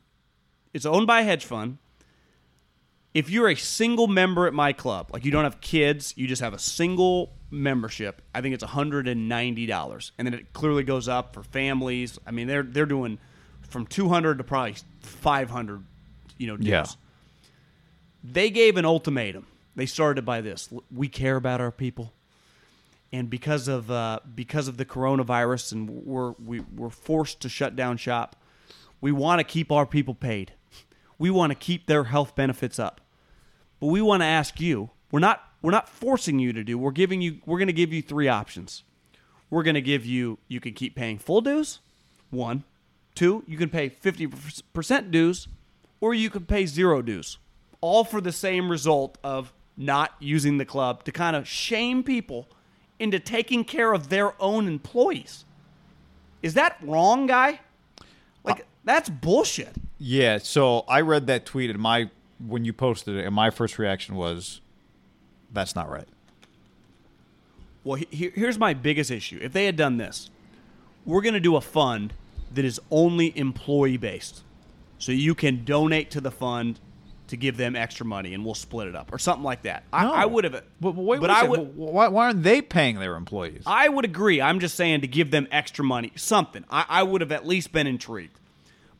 [0.73, 1.77] it's owned by a hedge fund.
[3.13, 6.41] If you're a single member at my club, like you don't have kids, you just
[6.41, 8.21] have a single membership.
[8.33, 12.19] I think it's $190, and then it clearly goes up for families.
[12.27, 13.17] I mean, they're they're doing
[13.61, 15.83] from 200 to probably 500,
[16.37, 16.67] you know, deals.
[16.69, 16.85] Yeah.
[18.23, 19.47] They gave an ultimatum.
[19.75, 22.13] They started by this: we care about our people,
[23.11, 27.75] and because of uh, because of the coronavirus, and we're we, we're forced to shut
[27.75, 28.35] down shop.
[29.01, 30.53] We want to keep our people paid.
[31.17, 33.01] We want to keep their health benefits up,
[33.79, 34.91] but we want to ask you.
[35.11, 36.77] We're not we're not forcing you to do.
[36.77, 37.39] We're giving you.
[37.43, 38.83] We're going to give you three options.
[39.49, 40.37] We're going to give you.
[40.47, 41.79] You can keep paying full dues.
[42.29, 42.63] One,
[43.15, 43.43] two.
[43.47, 44.27] You can pay fifty
[44.73, 45.47] percent dues,
[45.99, 47.39] or you can pay zero dues.
[47.81, 52.47] All for the same result of not using the club to kind of shame people
[52.99, 55.45] into taking care of their own employees.
[56.43, 57.61] Is that wrong, guy?
[58.43, 59.73] Like uh, that's bullshit.
[59.97, 62.11] Yeah, so I read that tweet and my
[62.45, 64.61] when you posted it, and my first reaction was,
[65.55, 66.07] "That's not right."
[67.83, 69.39] Well, he- here's my biggest issue.
[69.41, 70.29] If they had done this,
[71.05, 72.13] we're going to do a fund
[72.53, 74.41] that is only employee based.
[74.97, 76.79] So you can donate to the fund
[77.27, 79.83] to give them extra money and we'll split it up or something like that.
[79.91, 80.13] I, No.
[80.13, 82.61] I would have But, but wait, but wait a I would Why, why aren't they
[82.61, 83.63] paying their employees?
[83.65, 84.41] I would agree.
[84.41, 86.63] I'm just saying to give them extra money, something.
[86.69, 88.39] I, I would have at least been intrigued.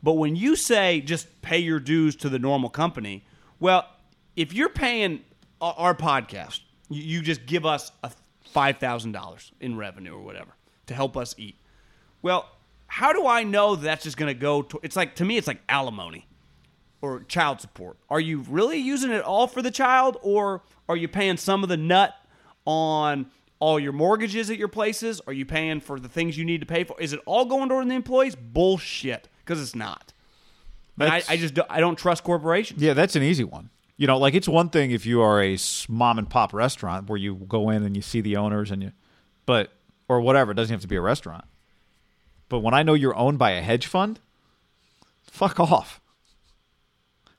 [0.04, 3.24] But when you say just pay your dues to the normal company,
[3.60, 3.88] well,
[4.36, 5.22] if you're paying
[5.74, 8.12] our, podcast, you, just give us a
[8.52, 10.52] five thousand dollars in revenue or whatever
[10.88, 11.56] to help us eat.
[12.22, 12.50] Well,
[12.88, 14.80] how do I know that that's just going to go to?
[14.84, 16.28] It's like to me, it's like alimony
[17.02, 17.98] or child support.
[18.10, 21.70] Are you really using it all for the child, or are you paying some of
[21.70, 22.14] the nut
[22.66, 23.28] on
[23.60, 25.22] all your mortgages at your places?
[25.28, 27.00] Are you paying for the things you need to pay for?
[27.00, 28.36] Is it all going toward the employees?
[28.36, 30.14] Bullshit, because it's not.
[31.00, 32.82] And I, I just don't, I don't trust corporations.
[32.82, 33.70] Yeah, that's an easy one.
[33.98, 37.18] You know, like it's one thing if you are a mom and pop restaurant where
[37.18, 38.92] you go in and you see the owners and you,
[39.46, 39.72] but
[40.08, 40.52] or whatever.
[40.52, 41.46] It doesn't have to be a restaurant.
[42.50, 44.20] But when I know you're owned by a hedge fund,
[45.24, 46.02] fuck off.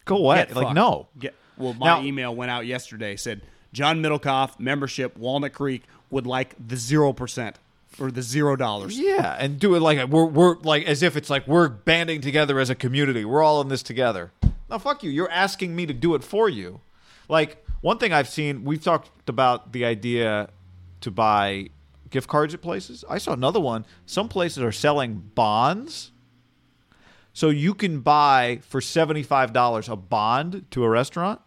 [0.04, 0.46] Go away.
[0.52, 1.08] Like no.
[1.18, 3.16] Get, well, my Now- email went out yesterday.
[3.16, 3.42] Said
[3.72, 7.58] John Middlekauff membership Walnut Creek would like the zero percent
[7.98, 8.98] or the zero dollars.
[8.98, 12.58] Yeah, and do it like we're we're like as if it's like we're banding together
[12.58, 13.24] as a community.
[13.24, 14.32] We're all in this together.
[14.68, 15.10] No, fuck you.
[15.10, 16.80] You're asking me to do it for you.
[17.28, 20.48] Like one thing I've seen, we've talked about the idea
[21.00, 21.68] to buy
[22.10, 23.04] gift cards at places.
[23.08, 23.84] I saw another one.
[24.06, 26.12] Some places are selling bonds.
[27.32, 31.40] So you can buy for $75 a bond to a restaurant.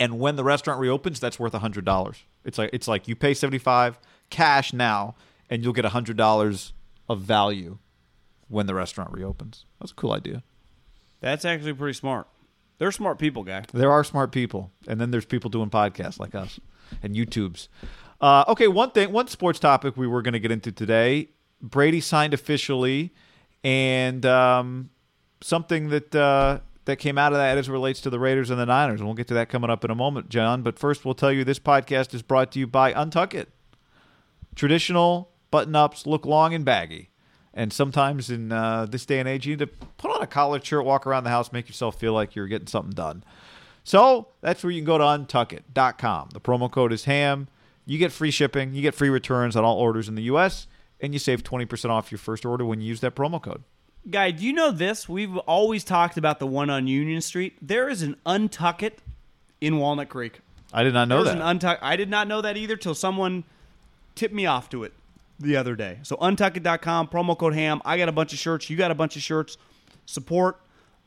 [0.00, 2.16] And when the restaurant reopens, that's worth $100.
[2.44, 5.14] It's like it's like you pay 75 cash now
[5.48, 6.72] and you'll get $100
[7.08, 7.78] of value
[8.48, 9.66] when the restaurant reopens.
[9.78, 10.42] That's a cool idea.
[11.22, 12.28] That's actually pretty smart.
[12.78, 13.64] They're smart people, guy.
[13.72, 16.58] There are smart people, and then there's people doing podcasts like us
[17.00, 17.68] and YouTubes.
[18.20, 21.28] Uh, okay, one thing, one sports topic we were going to get into today.
[21.60, 23.14] Brady signed officially,
[23.62, 24.90] and um,
[25.40, 28.58] something that uh, that came out of that as it relates to the Raiders and
[28.58, 30.62] the Niners, and we'll get to that coming up in a moment, John.
[30.62, 33.50] But first, we'll tell you this podcast is brought to you by Untuck It.
[34.56, 37.10] Traditional button ups look long and baggy.
[37.54, 40.64] And sometimes in uh, this day and age, you need to put on a collared
[40.64, 43.24] shirt, walk around the house, make yourself feel like you're getting something done.
[43.84, 46.30] So that's where you can go to untuckit.com.
[46.32, 47.48] The promo code is HAM.
[47.84, 50.68] You get free shipping, you get free returns on all orders in the U.S.,
[51.00, 53.64] and you save 20% off your first order when you use that promo code.
[54.08, 55.08] Guy, do you know this?
[55.08, 57.56] We've always talked about the one on Union Street.
[57.60, 59.00] There is an Untuck It
[59.60, 60.40] in Walnut Creek.
[60.72, 61.42] I did not know There's that.
[61.42, 61.78] an Untuck.
[61.82, 63.42] I did not know that either till someone
[64.14, 64.92] tipped me off to it
[65.38, 65.98] the other day.
[66.02, 67.82] So untuckit.com, promo code HAM.
[67.84, 68.70] I got a bunch of shirts.
[68.70, 69.56] You got a bunch of shirts.
[70.06, 70.60] Support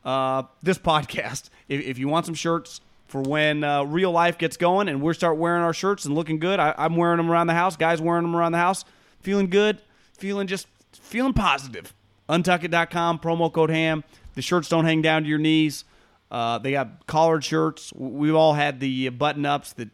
[0.04, 1.50] uh, this podcast.
[1.68, 5.14] If, if you want some shirts for when uh, real life gets going and we
[5.14, 7.76] start wearing our shirts and looking good, I, I'm wearing them around the house.
[7.76, 8.84] Guys wearing them around the house.
[9.20, 9.80] Feeling good.
[10.18, 11.94] Feeling just feeling positive.
[12.28, 14.02] Untuckit.com, promo code HAM.
[14.34, 15.84] The shirts don't hang down to your knees.
[16.30, 17.92] Uh, they got collared shirts.
[17.94, 19.90] We've all had the button ups that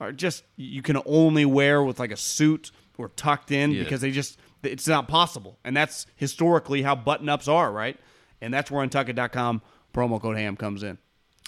[0.00, 3.82] are just you can only wear with like a suit or tucked in Yeah.
[3.84, 5.58] because they just it's not possible.
[5.64, 7.96] And that's historically how button ups are, right?
[8.40, 9.62] And that's where untuckit.com
[9.94, 10.98] promo code ham comes in.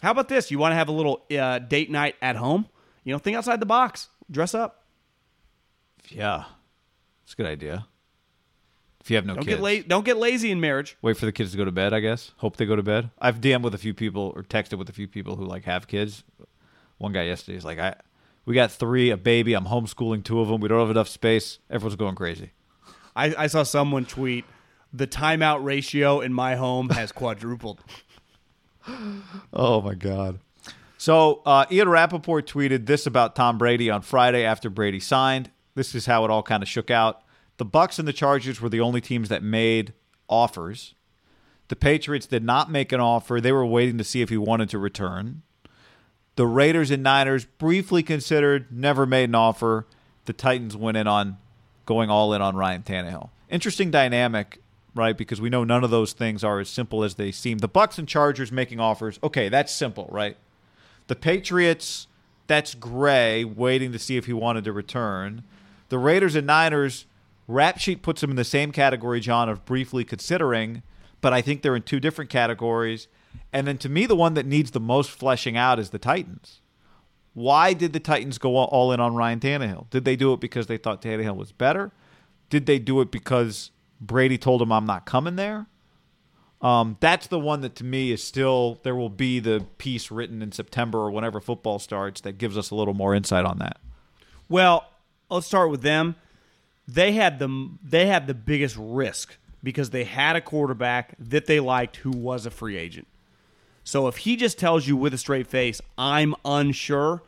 [0.02, 0.50] How about this?
[0.50, 2.66] You want to have a little uh, date night at home?
[3.04, 4.08] You know, think outside the box.
[4.31, 4.85] Dress up.
[6.10, 6.44] yeah,
[7.25, 7.87] it's a good idea.
[9.00, 9.60] If you have no Don't kids.
[9.60, 10.96] get la- don't get lazy in marriage.
[11.02, 12.33] Wait for the kids to go to bed, I guess.
[12.38, 13.10] Hope they go to bed.
[13.18, 15.87] I've DM'd with a few people or texted with a few people who like have
[15.88, 16.25] kids.
[16.98, 17.94] One guy yesterday is like, I
[18.49, 21.59] we got three, a baby, I'm homeschooling two of them, we don't have enough space.
[21.69, 22.53] Everyone's going crazy.
[23.15, 24.46] I, I saw someone tweet
[24.90, 27.81] the timeout ratio in my home has quadrupled.
[29.53, 30.38] Oh my God.
[30.96, 35.51] So uh, Ian Rapoport tweeted this about Tom Brady on Friday after Brady signed.
[35.75, 37.21] This is how it all kind of shook out.
[37.59, 39.92] The Bucks and the Chargers were the only teams that made
[40.27, 40.94] offers.
[41.69, 43.42] The Patriots did not make an offer.
[43.42, 45.42] They were waiting to see if he wanted to return.
[46.38, 49.88] The Raiders and Niners briefly considered, never made an offer.
[50.26, 51.36] The Titans went in on
[51.84, 53.30] going all in on Ryan Tannehill.
[53.50, 54.60] Interesting dynamic,
[54.94, 55.18] right?
[55.18, 57.58] Because we know none of those things are as simple as they seem.
[57.58, 60.36] The Bucks and Chargers making offers, okay, that's simple, right?
[61.08, 62.06] The Patriots,
[62.46, 65.42] that's gray, waiting to see if he wanted to return.
[65.88, 67.06] The Raiders and Niners,
[67.48, 70.84] rap sheet puts them in the same category, John, of briefly considering,
[71.20, 73.08] but I think they're in two different categories.
[73.52, 76.60] And then to me, the one that needs the most fleshing out is the Titans.
[77.34, 79.88] Why did the Titans go all in on Ryan Tannehill?
[79.90, 81.92] Did they do it because they thought Tannehill was better?
[82.50, 83.70] Did they do it because
[84.00, 85.66] Brady told him I'm not coming there?
[86.60, 90.42] Um, that's the one that to me is still there will be the piece written
[90.42, 93.78] in September or whenever football starts that gives us a little more insight on that.
[94.48, 94.88] Well,
[95.30, 96.16] let's start with them.
[96.88, 101.60] They had the they had the biggest risk because they had a quarterback that they
[101.60, 103.06] liked who was a free agent.
[103.88, 107.22] So if he just tells you with a straight face, I'm unsure,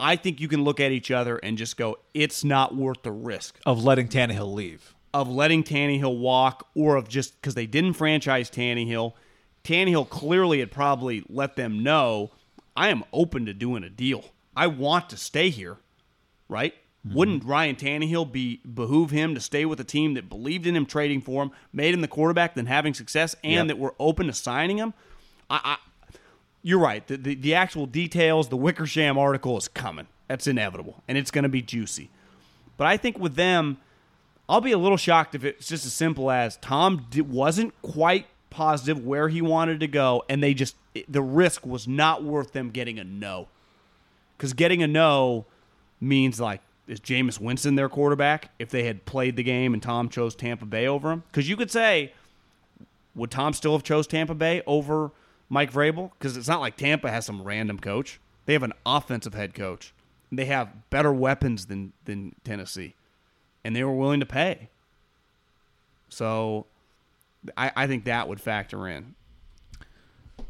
[0.00, 3.12] I think you can look at each other and just go, it's not worth the
[3.12, 4.94] risk of letting Tannehill leave.
[5.12, 9.12] Of letting Tannehill walk or of just because they didn't franchise Tannehill.
[9.62, 12.30] Tannehill clearly had probably let them know,
[12.74, 14.24] I am open to doing a deal.
[14.56, 15.76] I want to stay here,
[16.48, 16.72] right?
[17.06, 17.14] Mm-hmm.
[17.14, 20.86] Wouldn't Ryan Tannehill be behoove him to stay with a team that believed in him,
[20.86, 23.66] trading for him, made him the quarterback, then having success, and yep.
[23.66, 24.94] that were open to signing him?
[25.50, 25.76] I,
[26.66, 27.06] you're right.
[27.06, 30.08] The, the, the actual details, the Wickersham article is coming.
[30.26, 32.10] That's inevitable, and it's going to be juicy.
[32.76, 33.78] But I think with them,
[34.48, 39.06] I'll be a little shocked if it's just as simple as Tom wasn't quite positive
[39.06, 40.74] where he wanted to go, and they just
[41.06, 43.46] the risk was not worth them getting a no.
[44.36, 45.46] Because getting a no
[46.00, 50.08] means like is Jameis Winston their quarterback if they had played the game and Tom
[50.08, 51.22] chose Tampa Bay over him?
[51.30, 52.12] Because you could say,
[53.14, 55.12] would Tom still have chose Tampa Bay over
[55.48, 58.20] Mike Vrabel because it's not like Tampa has some random coach.
[58.46, 59.92] They have an offensive head coach.
[60.32, 62.94] They have better weapons than than Tennessee,
[63.64, 64.70] and they were willing to pay.
[66.08, 66.66] So,
[67.56, 69.14] I, I think that would factor in.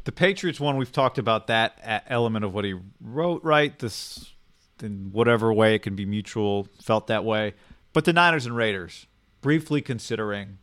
[0.03, 3.77] The Patriots one, we've talked about that element of what he wrote, right?
[3.77, 4.33] This,
[4.81, 7.53] in whatever way it can be mutual, felt that way.
[7.93, 9.07] But the Niners and Raiders,
[9.41, 10.59] briefly considering,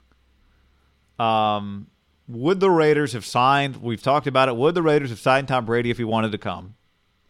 [1.18, 1.89] um,
[2.27, 3.77] would the Raiders have signed?
[3.77, 4.57] We've talked about it.
[4.57, 6.75] Would the Raiders have signed Tom Brady if he wanted to come?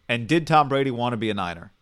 [0.09, 1.73] And did Tom Brady want to be a Niner?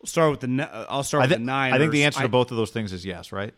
[0.00, 0.62] We'll start with the.
[0.62, 1.74] Uh, I'll start th- with the Niners.
[1.74, 3.32] I think the answer to both of those things is yes.
[3.32, 3.54] Right.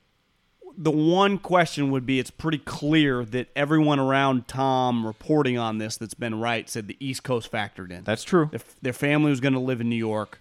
[0.79, 5.97] The one question would be: It's pretty clear that everyone around Tom reporting on this
[5.97, 8.05] that's been right said the East Coast factored in.
[8.05, 8.49] That's true.
[8.51, 10.41] Their, their family was going to live in New York.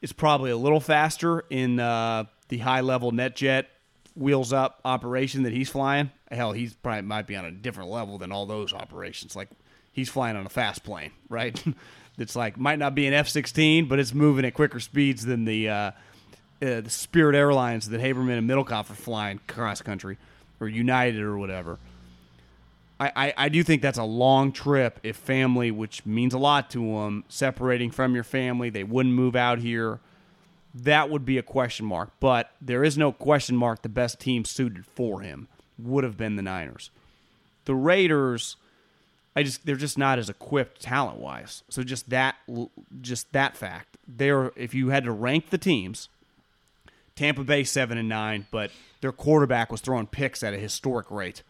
[0.00, 3.64] It's probably a little faster in uh, the high level NetJet
[4.18, 8.18] wheels up operation that he's flying, hell, he's probably might be on a different level
[8.18, 9.36] than all those operations.
[9.36, 9.48] Like
[9.92, 11.62] he's flying on a fast plane, right?
[12.18, 15.44] it's like might not be an F sixteen, but it's moving at quicker speeds than
[15.44, 15.92] the uh, uh,
[16.60, 20.18] the Spirit Airlines that Haberman and Middlekauff are flying cross country,
[20.60, 21.78] or United or whatever.
[23.00, 26.68] I, I, I do think that's a long trip if family, which means a lot
[26.70, 30.00] to them, separating from your family, they wouldn't move out here
[30.74, 32.10] that would be a question mark.
[32.20, 35.48] But there is no question mark the best team suited for him
[35.78, 36.90] would have been the Niners.
[37.64, 38.56] The Raiders,
[39.36, 41.62] I just they're just not as equipped talent wise.
[41.68, 42.36] So just that
[43.00, 43.96] just that fact.
[44.06, 46.08] They're if you had to rank the teams,
[47.14, 51.42] Tampa Bay seven and nine, but their quarterback was throwing picks at a historic rate.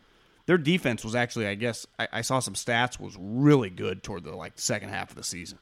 [0.47, 4.25] Their defense was actually, I guess, I, I saw some stats was really good toward
[4.25, 5.59] the like second half of the season.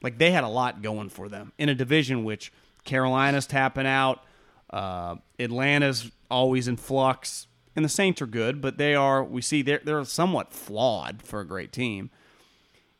[0.00, 2.52] Like they had a lot going for them in a division which
[2.84, 4.24] Carolina's tapping out.
[4.70, 9.22] Uh, Atlanta's always in flux, and the Saints are good, but they are.
[9.22, 12.10] We see they're they're somewhat flawed for a great team.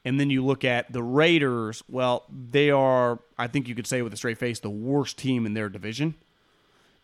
[0.05, 1.83] And then you look at the Raiders.
[1.89, 3.21] Well, they are.
[3.39, 6.15] I think you could say with a straight face the worst team in their division.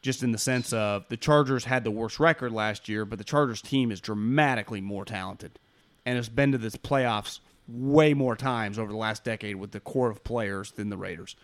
[0.00, 3.24] Just in the sense of the Chargers had the worst record last year, but the
[3.24, 5.58] Chargers team is dramatically more talented
[6.06, 9.80] and has been to this playoffs way more times over the last decade with the
[9.80, 11.36] core of players than the Raiders.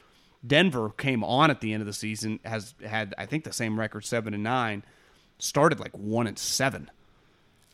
[0.46, 3.78] Denver came on at the end of the season, has had I think the same
[3.78, 4.82] record seven and nine,
[5.38, 6.90] started like one and seven,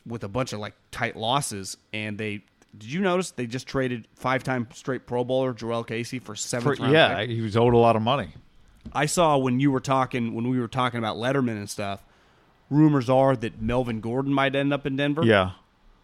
[0.06, 2.42] with a bunch of like tight losses, and they.
[2.78, 6.92] Did you notice they just traded five-time straight Pro Bowler Jurrell Casey for seven?
[6.92, 7.30] Yeah, pick?
[7.30, 8.34] he was owed a lot of money.
[8.92, 12.04] I saw when you were talking when we were talking about Letterman and stuff.
[12.70, 15.24] Rumors are that Melvin Gordon might end up in Denver.
[15.24, 15.52] Yeah,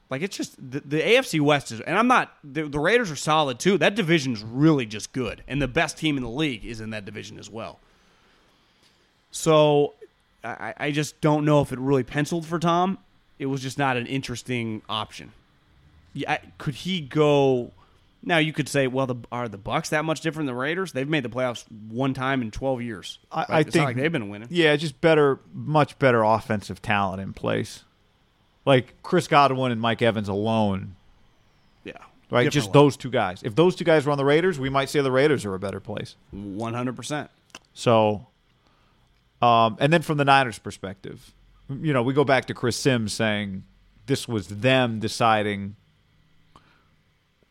[0.08, 2.32] like it's just the, the AFC West is, and I'm not.
[2.44, 3.76] The, the Raiders are solid too.
[3.78, 6.90] That division is really just good, and the best team in the league is in
[6.90, 7.80] that division as well.
[9.32, 9.94] So,
[10.44, 12.98] I, I just don't know if it really penciled for Tom.
[13.38, 15.32] It was just not an interesting option.
[16.14, 17.72] Yeah, could he go?
[18.22, 20.92] Now you could say, well, the, are the Bucks that much different than the Raiders?
[20.92, 23.18] They've made the playoffs one time in twelve years.
[23.30, 23.50] I, right?
[23.50, 24.48] I It's not think like they've been winning.
[24.50, 27.82] Yeah, just better, much better offensive talent in place.
[28.66, 30.96] Like Chris Godwin and Mike Evans alone,
[31.84, 31.92] Yeah,
[32.30, 32.50] right?
[32.50, 33.42] Just those two guys.
[33.44, 35.58] If those two guys were on the Raiders, we might say the Raiders are a
[35.58, 36.16] better place.
[36.32, 37.30] one hundred percent.
[37.72, 38.26] So,
[39.40, 41.32] um, and then from the Niners' perspective,
[41.68, 43.62] you know, we go back to Chris Sims saying
[44.06, 45.76] this was them deciding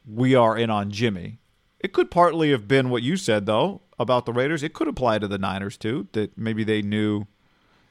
[0.08, 1.40] we are in on Jimmy.
[1.80, 4.64] It could partly have been what you said though about the Raiders.
[4.64, 6.08] It could apply to the Niners too.
[6.12, 7.28] That maybe they knew,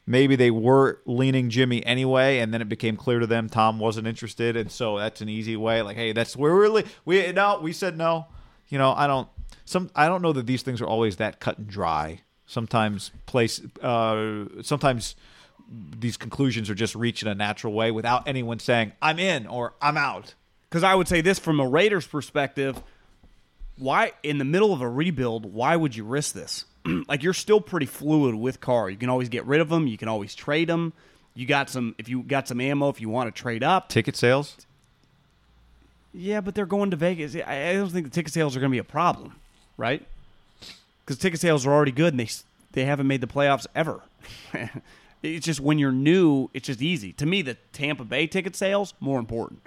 [0.06, 4.06] maybe they were leaning Jimmy anyway, and then it became clear to them Tom wasn't
[4.06, 5.82] interested, and so that's an easy way.
[5.82, 8.26] Like, hey, that's where we're li- we no, we said no.
[8.68, 9.28] You know, I don't
[9.64, 12.20] some I don't know that these things are always that cut and dry.
[12.46, 15.14] Sometimes place uh sometimes
[15.70, 19.74] these conclusions are just reached in a natural way without anyone saying I'm in or
[19.80, 20.34] I'm out.
[20.68, 22.82] Because I would say this from a Raiders perspective,
[23.78, 26.64] why in the middle of a rebuild, why would you risk this?
[27.08, 28.90] like you're still pretty fluid with Carr.
[28.90, 29.86] You can always get rid of him.
[29.86, 30.92] You can always trade him.
[31.34, 33.88] You got some if you got some ammo if you want to trade up.
[33.88, 34.56] Ticket sales?
[36.12, 37.34] Yeah, but they're going to Vegas.
[37.34, 39.34] I I don't think the ticket sales are going to be a problem,
[39.76, 40.06] right?
[41.04, 42.28] Because ticket sales are already good, and they
[42.72, 44.02] they haven't made the playoffs ever.
[45.22, 47.12] it's just when you're new, it's just easy.
[47.14, 49.60] To me, the Tampa Bay ticket sales more important.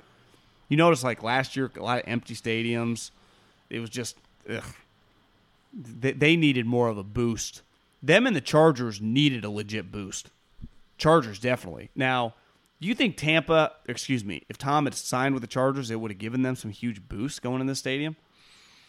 [0.70, 3.11] You notice like last year, a lot of empty stadiums.
[3.70, 4.18] It was just
[4.49, 4.63] ugh.
[5.78, 7.61] They, needed more of a boost.
[8.01, 10.32] Them and the Chargers needed a legit boost.
[10.97, 11.91] Chargers definitely.
[11.95, 12.34] Now,
[12.82, 16.11] do you think Tampa, excuse me, if Tom had signed with the Chargers, it would
[16.11, 18.15] have given them some huge boost going in the stadium?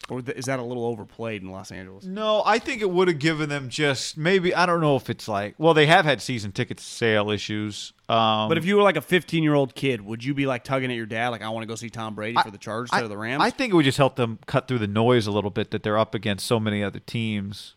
[0.07, 2.03] Or th- is that a little overplayed in Los Angeles?
[2.05, 5.27] No, I think it would have given them just maybe I don't know if it's
[5.27, 7.93] like well they have had season ticket sale issues.
[8.07, 10.63] Um, But if you were like a 15 year old kid, would you be like
[10.63, 12.89] tugging at your dad, like, I want to go see Tom Brady for the Chargers
[12.91, 13.43] instead of the Rams?
[13.43, 15.83] I think it would just help them cut through the noise a little bit that
[15.83, 17.75] they're up against so many other teams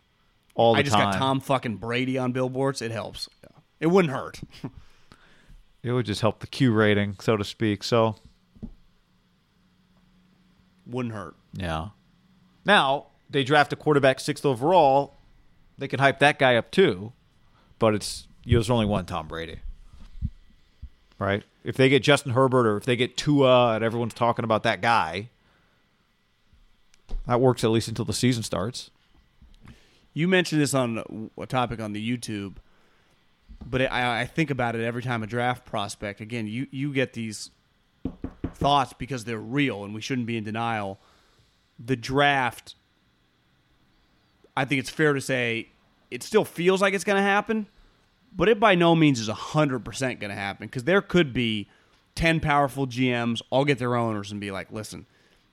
[0.55, 1.11] all the I just time.
[1.11, 2.81] got Tom fucking Brady on billboards.
[2.81, 3.29] It helps.
[3.79, 4.39] It wouldn't hurt.
[5.83, 7.83] It would just help the Q rating, so to speak.
[7.83, 8.15] So
[10.85, 11.35] wouldn't hurt.
[11.53, 11.89] yeah.
[12.65, 15.15] Now they draft a quarterback sixth overall.
[15.77, 17.13] They can hype that guy up too,
[17.79, 19.59] but it's you know, there's only one Tom Brady,
[21.17, 21.43] right?
[21.63, 24.81] If they get Justin Herbert or if they get Tua and everyone's talking about that
[24.81, 25.29] guy,
[27.25, 28.91] that works at least until the season starts.
[30.13, 32.55] You mentioned this on a topic on the YouTube,
[33.65, 36.21] but I, I think about it every time a draft prospect.
[36.21, 37.49] Again, you you get these
[38.53, 40.99] thoughts because they're real, and we shouldn't be in denial.
[41.79, 42.75] The draft,
[44.55, 45.69] I think it's fair to say,
[46.11, 47.67] it still feels like it's going to happen,
[48.35, 51.69] but it by no means is hundred percent going to happen because there could be
[52.15, 55.05] ten powerful GMs all get their owners and be like, listen,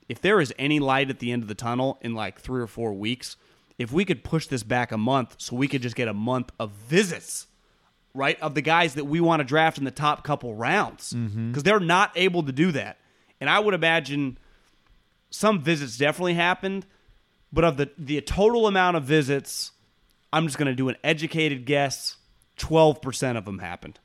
[0.08, 2.66] if there is any light at the end of the tunnel in like three or
[2.66, 3.36] four weeks,
[3.78, 6.50] if we could push this back a month so we could just get a month
[6.58, 7.46] of visits,
[8.12, 11.50] right, of the guys that we want to draft in the top couple rounds, mm-hmm.
[11.50, 12.98] because they're not able to do that.
[13.40, 14.36] And I would imagine
[15.30, 16.86] some visits definitely happened,
[17.52, 19.72] but of the, the total amount of visits,
[20.32, 22.16] I'm just going to do an educated guess
[22.58, 23.98] 12% of them happened.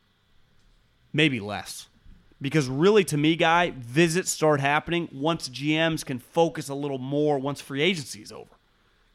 [1.12, 1.88] Maybe less.
[2.42, 7.40] Because really, to me, guy, visits start happening once GMs can focus a little more
[7.40, 8.52] once free agency is over.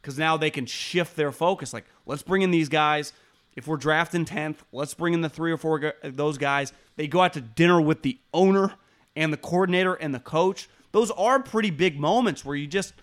[0.01, 1.73] Because now they can shift their focus.
[1.73, 3.13] Like, let's bring in these guys.
[3.55, 6.73] If we're drafting 10th, let's bring in the three or four those guys.
[6.97, 8.73] They go out to dinner with the owner
[9.15, 10.69] and the coordinator and the coach.
[10.93, 12.95] Those are pretty big moments where you just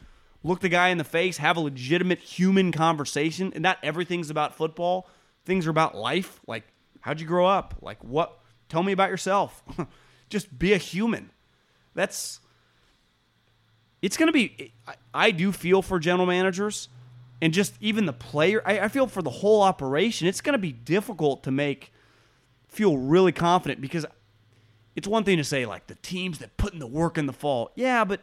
[0.43, 3.51] look the guy in the face, have a legitimate human conversation.
[3.53, 5.07] And not everything's about football,
[5.45, 6.39] things are about life.
[6.47, 6.63] Like,
[7.01, 7.75] how'd you grow up?
[7.81, 8.39] Like, what?
[8.69, 9.63] Tell me about yourself.
[10.29, 11.31] just be a human.
[11.95, 12.39] That's
[14.01, 16.89] it's going to be I, I do feel for general managers
[17.41, 20.59] and just even the player I, I feel for the whole operation it's going to
[20.59, 21.91] be difficult to make
[22.67, 24.05] feel really confident because
[24.97, 27.33] it's one thing to say like the teams that put in the work in the
[27.33, 28.19] fall yeah but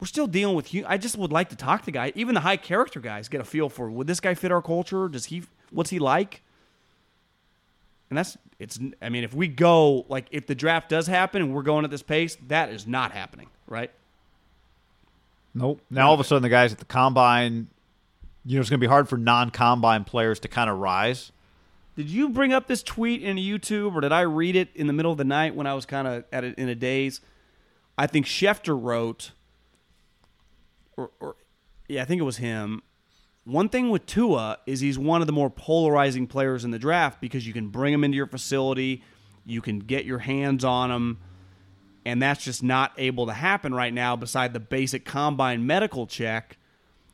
[0.00, 2.56] we're still dealing with i just would like to talk to guys even the high
[2.56, 5.90] character guys get a feel for would this guy fit our culture does he what's
[5.90, 6.42] he like
[8.10, 11.54] and that's it's i mean if we go like if the draft does happen and
[11.54, 13.92] we're going at this pace that is not happening right
[15.54, 15.80] Nope.
[15.90, 17.68] Now all of a sudden the guys at the combine,
[18.44, 21.32] you know, it's going to be hard for non-combine players to kind of rise.
[21.94, 24.92] Did you bring up this tweet in YouTube, or did I read it in the
[24.92, 27.20] middle of the night when I was kind of at it in a daze?
[27.98, 29.32] I think Schefter wrote,
[30.96, 31.36] or, or
[31.88, 32.82] yeah, I think it was him.
[33.44, 37.20] One thing with Tua is he's one of the more polarizing players in the draft
[37.20, 39.02] because you can bring him into your facility,
[39.44, 41.18] you can get your hands on him,
[42.06, 44.16] and that's just not able to happen right now.
[44.16, 46.56] Beside the basic combine medical check,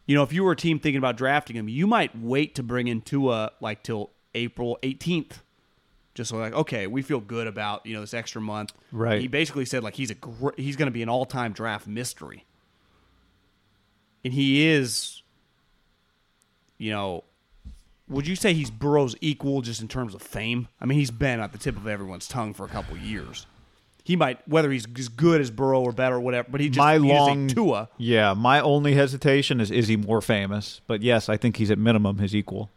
[0.07, 2.63] you know, if you were a team thinking about drafting him, you might wait to
[2.63, 5.41] bring in Tua like till April 18th.
[6.15, 8.73] Just so like, okay, we feel good about you know this extra month.
[8.91, 9.21] Right.
[9.21, 11.87] He basically said like he's a gr- he's going to be an all time draft
[11.87, 12.45] mystery,
[14.25, 15.23] and he is.
[16.77, 17.25] You know,
[18.09, 20.69] would you say he's Burrow's equal just in terms of fame?
[20.81, 23.47] I mean, he's been at the tip of everyone's tongue for a couple years.
[24.05, 26.79] He might, whether he's as good as Burrow or better or whatever, but he just
[26.79, 27.91] my he is a long Tua.
[27.99, 30.81] Yeah, my only hesitation is is he more famous?
[30.87, 32.71] But yes, I think he's at minimum his equal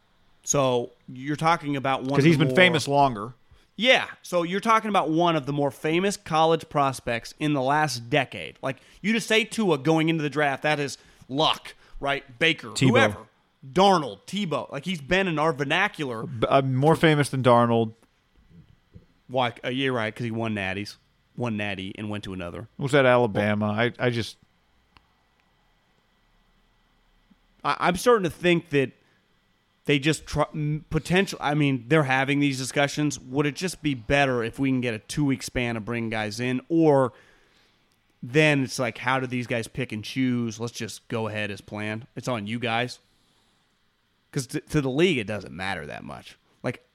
[0.44, 3.34] So you're talking about one because he's been more- famous longer.
[3.76, 4.06] Yeah.
[4.22, 8.58] So you're talking about one of the more famous college prospects in the last decade.
[8.62, 10.98] Like you just say Tua going into the draft, that is
[11.30, 12.24] luck, right?
[12.38, 12.90] Baker, Tebow.
[12.90, 13.18] whoever,
[13.74, 14.72] Darnold, Tebow.
[14.72, 16.28] Like he's been in our vernacular.
[16.28, 17.94] B- uh, more famous than Darnold.
[19.28, 19.54] Why?
[19.64, 20.98] Uh, you're right because he won natties,
[21.36, 22.68] one natty, and went to another.
[22.78, 23.68] Was that Alabama?
[23.68, 24.38] I I just
[27.64, 28.92] I, I'm starting to think that
[29.86, 30.46] they just try,
[30.90, 31.40] potential.
[31.42, 33.20] I mean, they're having these discussions.
[33.20, 36.10] Would it just be better if we can get a two week span of bringing
[36.10, 37.14] guys in, or
[38.22, 40.60] then it's like, how do these guys pick and choose?
[40.60, 42.06] Let's just go ahead as planned.
[42.16, 43.00] It's on you guys.
[44.30, 46.38] Because to, to the league, it doesn't matter that much.
[46.64, 46.86] Like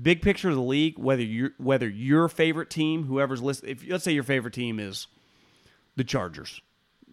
[0.00, 4.04] big picture of the league, whether you whether your favorite team, whoever's list, if let's
[4.04, 5.06] say your favorite team is
[5.96, 6.60] the Chargers.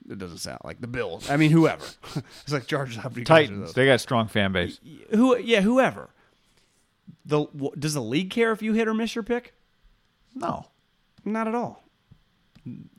[0.10, 1.30] It doesn't sound like the Bills.
[1.30, 1.86] I mean, whoever.
[2.16, 2.96] it's like Chargers.
[2.96, 3.66] How many guys are Titans.
[3.68, 3.74] those?
[3.74, 4.80] They got a strong fan base.
[5.12, 5.38] Who?
[5.38, 6.10] Yeah, whoever.
[7.26, 9.54] The wh- does the league care if you hit or miss your pick?
[10.34, 10.68] No.
[11.26, 11.84] Not at all.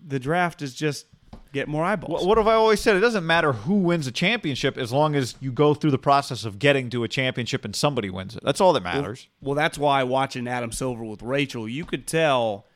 [0.06, 1.06] The draft is just
[1.52, 2.12] get more eyeballs.
[2.12, 2.96] What, what have I always said?
[2.96, 6.44] It doesn't matter who wins a championship as long as you go through the process
[6.44, 8.42] of getting to a championship and somebody wins it.
[8.44, 9.28] That's all that matters.
[9.40, 12.66] Well, that's why watching Adam Silver with Rachel, you could tell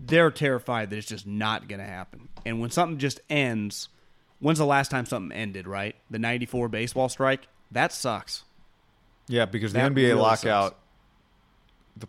[0.00, 2.28] they're terrified that it's just not going to happen.
[2.46, 3.88] And when something just ends,
[4.38, 5.94] when's the last time something ended, right?
[6.10, 7.46] The 94 baseball strike?
[7.70, 8.44] That sucks.
[9.28, 10.78] Yeah, because the NBA really lockout
[11.96, 12.08] the,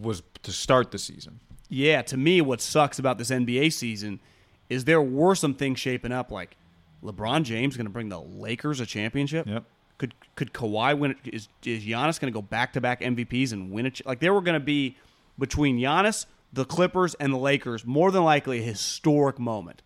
[0.00, 1.38] was to start the season.
[1.68, 4.20] Yeah, to me, what sucks about this NBA season
[4.68, 6.56] is there were some things shaping up, like
[7.04, 9.46] LeBron James going to bring the Lakers a championship.
[9.46, 9.64] Yep.
[9.98, 11.12] Could could Kawhi win?
[11.12, 11.16] it?
[11.24, 14.00] Is is Giannis going to go back to back MVPs and win it?
[14.04, 14.96] Like there were going to be
[15.38, 19.82] between Giannis, the Clippers, and the Lakers more than likely a historic moment.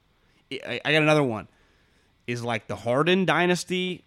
[0.53, 1.49] I, I got another one.
[2.27, 4.05] Is like the Harden dynasty,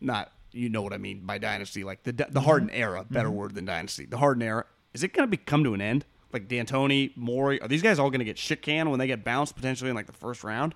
[0.00, 2.38] not you know what I mean by dynasty, like the the mm-hmm.
[2.38, 3.36] Harden era, better mm-hmm.
[3.36, 4.06] word than dynasty.
[4.06, 4.64] The Harden era
[4.96, 6.06] is it going to be come to an end?
[6.32, 9.24] Like D'Antoni, Morey, are these guys all going to get shit canned when they get
[9.24, 10.74] bounced potentially in like the first round?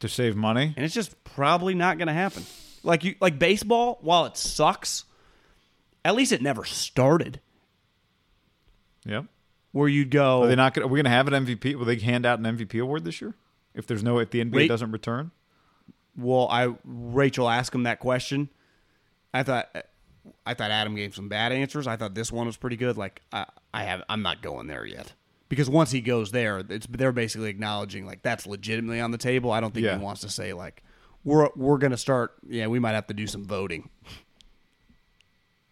[0.00, 0.74] To save money?
[0.76, 2.44] and it's just probably not going to happen.
[2.82, 5.04] Like you, like baseball, while it sucks,
[6.04, 7.40] at least it never started.
[9.06, 9.26] Yep.
[9.72, 10.84] Where you'd go, Are they not going?
[10.86, 11.74] Are we going to have an MVP?
[11.74, 13.34] Will they hand out an MVP award this year?
[13.74, 14.68] If there's no, if the NBA Wait.
[14.68, 15.32] doesn't return,
[16.16, 18.48] well, I Rachel asked him that question.
[19.34, 19.68] I thought,
[20.46, 21.86] I thought Adam gave some bad answers.
[21.86, 22.96] I thought this one was pretty good.
[22.96, 23.44] Like I,
[23.74, 25.12] I have, I'm not going there yet
[25.50, 29.52] because once he goes there, it's they're basically acknowledging like that's legitimately on the table.
[29.52, 29.98] I don't think Yeah.
[29.98, 30.82] he wants to say like
[31.22, 32.32] we're we're going to start.
[32.48, 33.90] Yeah, we might have to do some voting.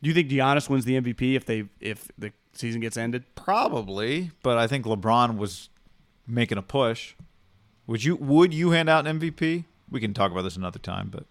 [0.05, 3.25] Do you think Giannis wins the MVP if they if the season gets ended?
[3.35, 4.31] probably.
[4.43, 5.71] But I think LeBron was
[6.27, 7.15] making a push.
[7.87, 8.17] Would you?
[8.17, 9.65] Would you hand out an MVP?
[9.91, 11.09] We can talk about this another time.
[11.11, 11.25] But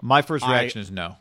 [0.00, 1.16] my first I- reaction is no.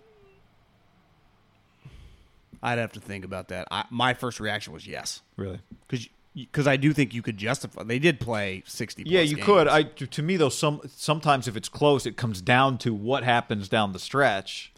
[2.62, 3.68] I'd have to think about that.
[3.72, 5.60] I, my first reaction was yes, Really?
[5.88, 7.84] because because I do think you could justify.
[7.84, 9.04] They did play sixty.
[9.06, 9.46] Yeah, you games.
[9.46, 9.68] could.
[9.68, 13.70] I to me though, some sometimes if it's close, it comes down to what happens
[13.70, 14.72] down the stretch.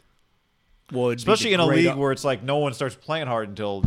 [0.92, 3.28] Well, it'd Especially the in a great- league where it's like no one starts playing
[3.28, 3.84] hard until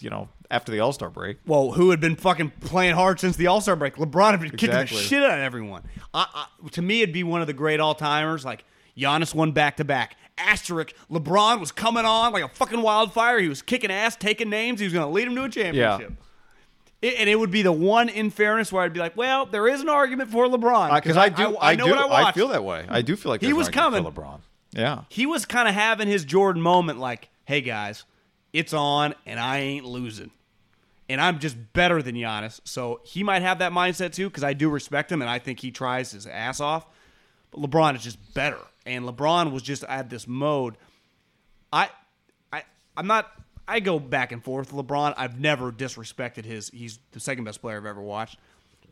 [0.00, 1.38] you know after the All Star break.
[1.46, 3.96] Well, who had been fucking playing hard since the All Star break?
[3.96, 5.82] LeBron had been kicking the shit out of everyone.
[6.14, 6.26] I,
[6.64, 8.44] I, to me, it'd be one of the great all timers.
[8.44, 8.64] Like
[8.96, 10.16] Giannis won back to back.
[10.38, 13.38] Asterisk: LeBron was coming on like a fucking wildfire.
[13.40, 14.80] He was kicking ass, taking names.
[14.80, 16.12] He was going to lead him to a championship.
[17.02, 19.68] It, and it would be the one in fairness where I'd be like, well, there
[19.68, 22.06] is an argument for LeBron uh, Because I, do, I, I, know do, what I
[22.06, 22.34] watched.
[22.36, 22.86] feel that way.
[22.88, 24.02] I do feel like He was an coming.
[24.02, 24.40] for LeBron.
[24.76, 28.04] Yeah, he was kind of having his Jordan moment like, hey guys,
[28.52, 30.30] it's on and I ain't losing.
[31.08, 32.60] And I'm just better than Giannis.
[32.64, 35.60] So he might have that mindset too because I do respect him and I think
[35.60, 36.86] he tries his ass off.
[37.50, 38.58] But LeBron is just better.
[38.84, 40.76] And LeBron was just at this mode.
[41.72, 41.90] I
[42.52, 42.64] I
[42.96, 43.30] I'm not
[43.68, 45.14] I go back and forth with LeBron.
[45.16, 48.38] I've never disrespected his he's the second best player I've ever watched.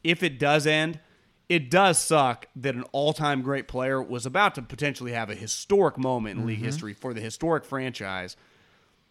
[0.03, 1.01] If it does end,
[1.49, 5.99] it does suck that an all-time great player was about to potentially have a historic
[5.99, 6.65] moment in league mm-hmm.
[6.65, 8.37] history for the historic franchise.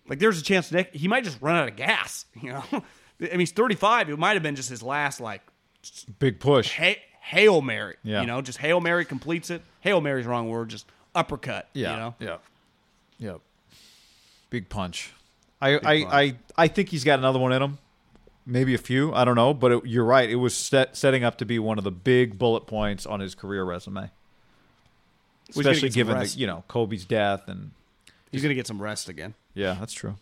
[0.08, 2.26] Like there's a chance Nick he might just run out of gas.
[2.42, 2.82] You know, I
[3.22, 4.10] mean he's 35.
[4.10, 5.42] It might have been just his last like
[6.20, 6.76] Big push.
[6.78, 7.96] ha- hail mary.
[8.04, 8.22] Yeah.
[8.22, 9.62] You know, just hail mary completes it.
[9.82, 10.70] Hail mary's wrong word.
[10.70, 11.70] Just uppercut.
[11.74, 11.92] Yeah.
[11.92, 12.16] You know.
[12.20, 12.38] Yeah.
[13.20, 13.42] Yep.
[14.50, 15.14] Big punch.
[15.62, 16.08] I I, punch.
[16.12, 17.78] I I think he's got another one in him.
[18.46, 19.14] Maybe a few.
[19.14, 20.30] I don't know, but it, you're right.
[20.30, 23.36] It was set, setting up to be one of the big bullet points on his
[23.36, 24.12] career resume.
[25.48, 27.72] He's Especially given the, you know Kobe's death and
[28.32, 29.36] He's gonna get some rest again.
[29.54, 30.16] yeah, that's true.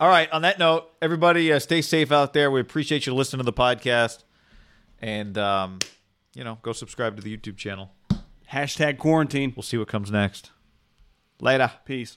[0.00, 0.30] All right.
[0.32, 2.50] On that note, everybody, uh, stay safe out there.
[2.50, 4.24] We appreciate you listening to the podcast,
[5.00, 5.78] and um,
[6.34, 7.92] you know, go subscribe to the YouTube channel.
[8.52, 9.52] Hashtag quarantine.
[9.54, 10.50] We'll see what comes next.
[11.40, 11.72] Later.
[11.84, 12.16] Peace.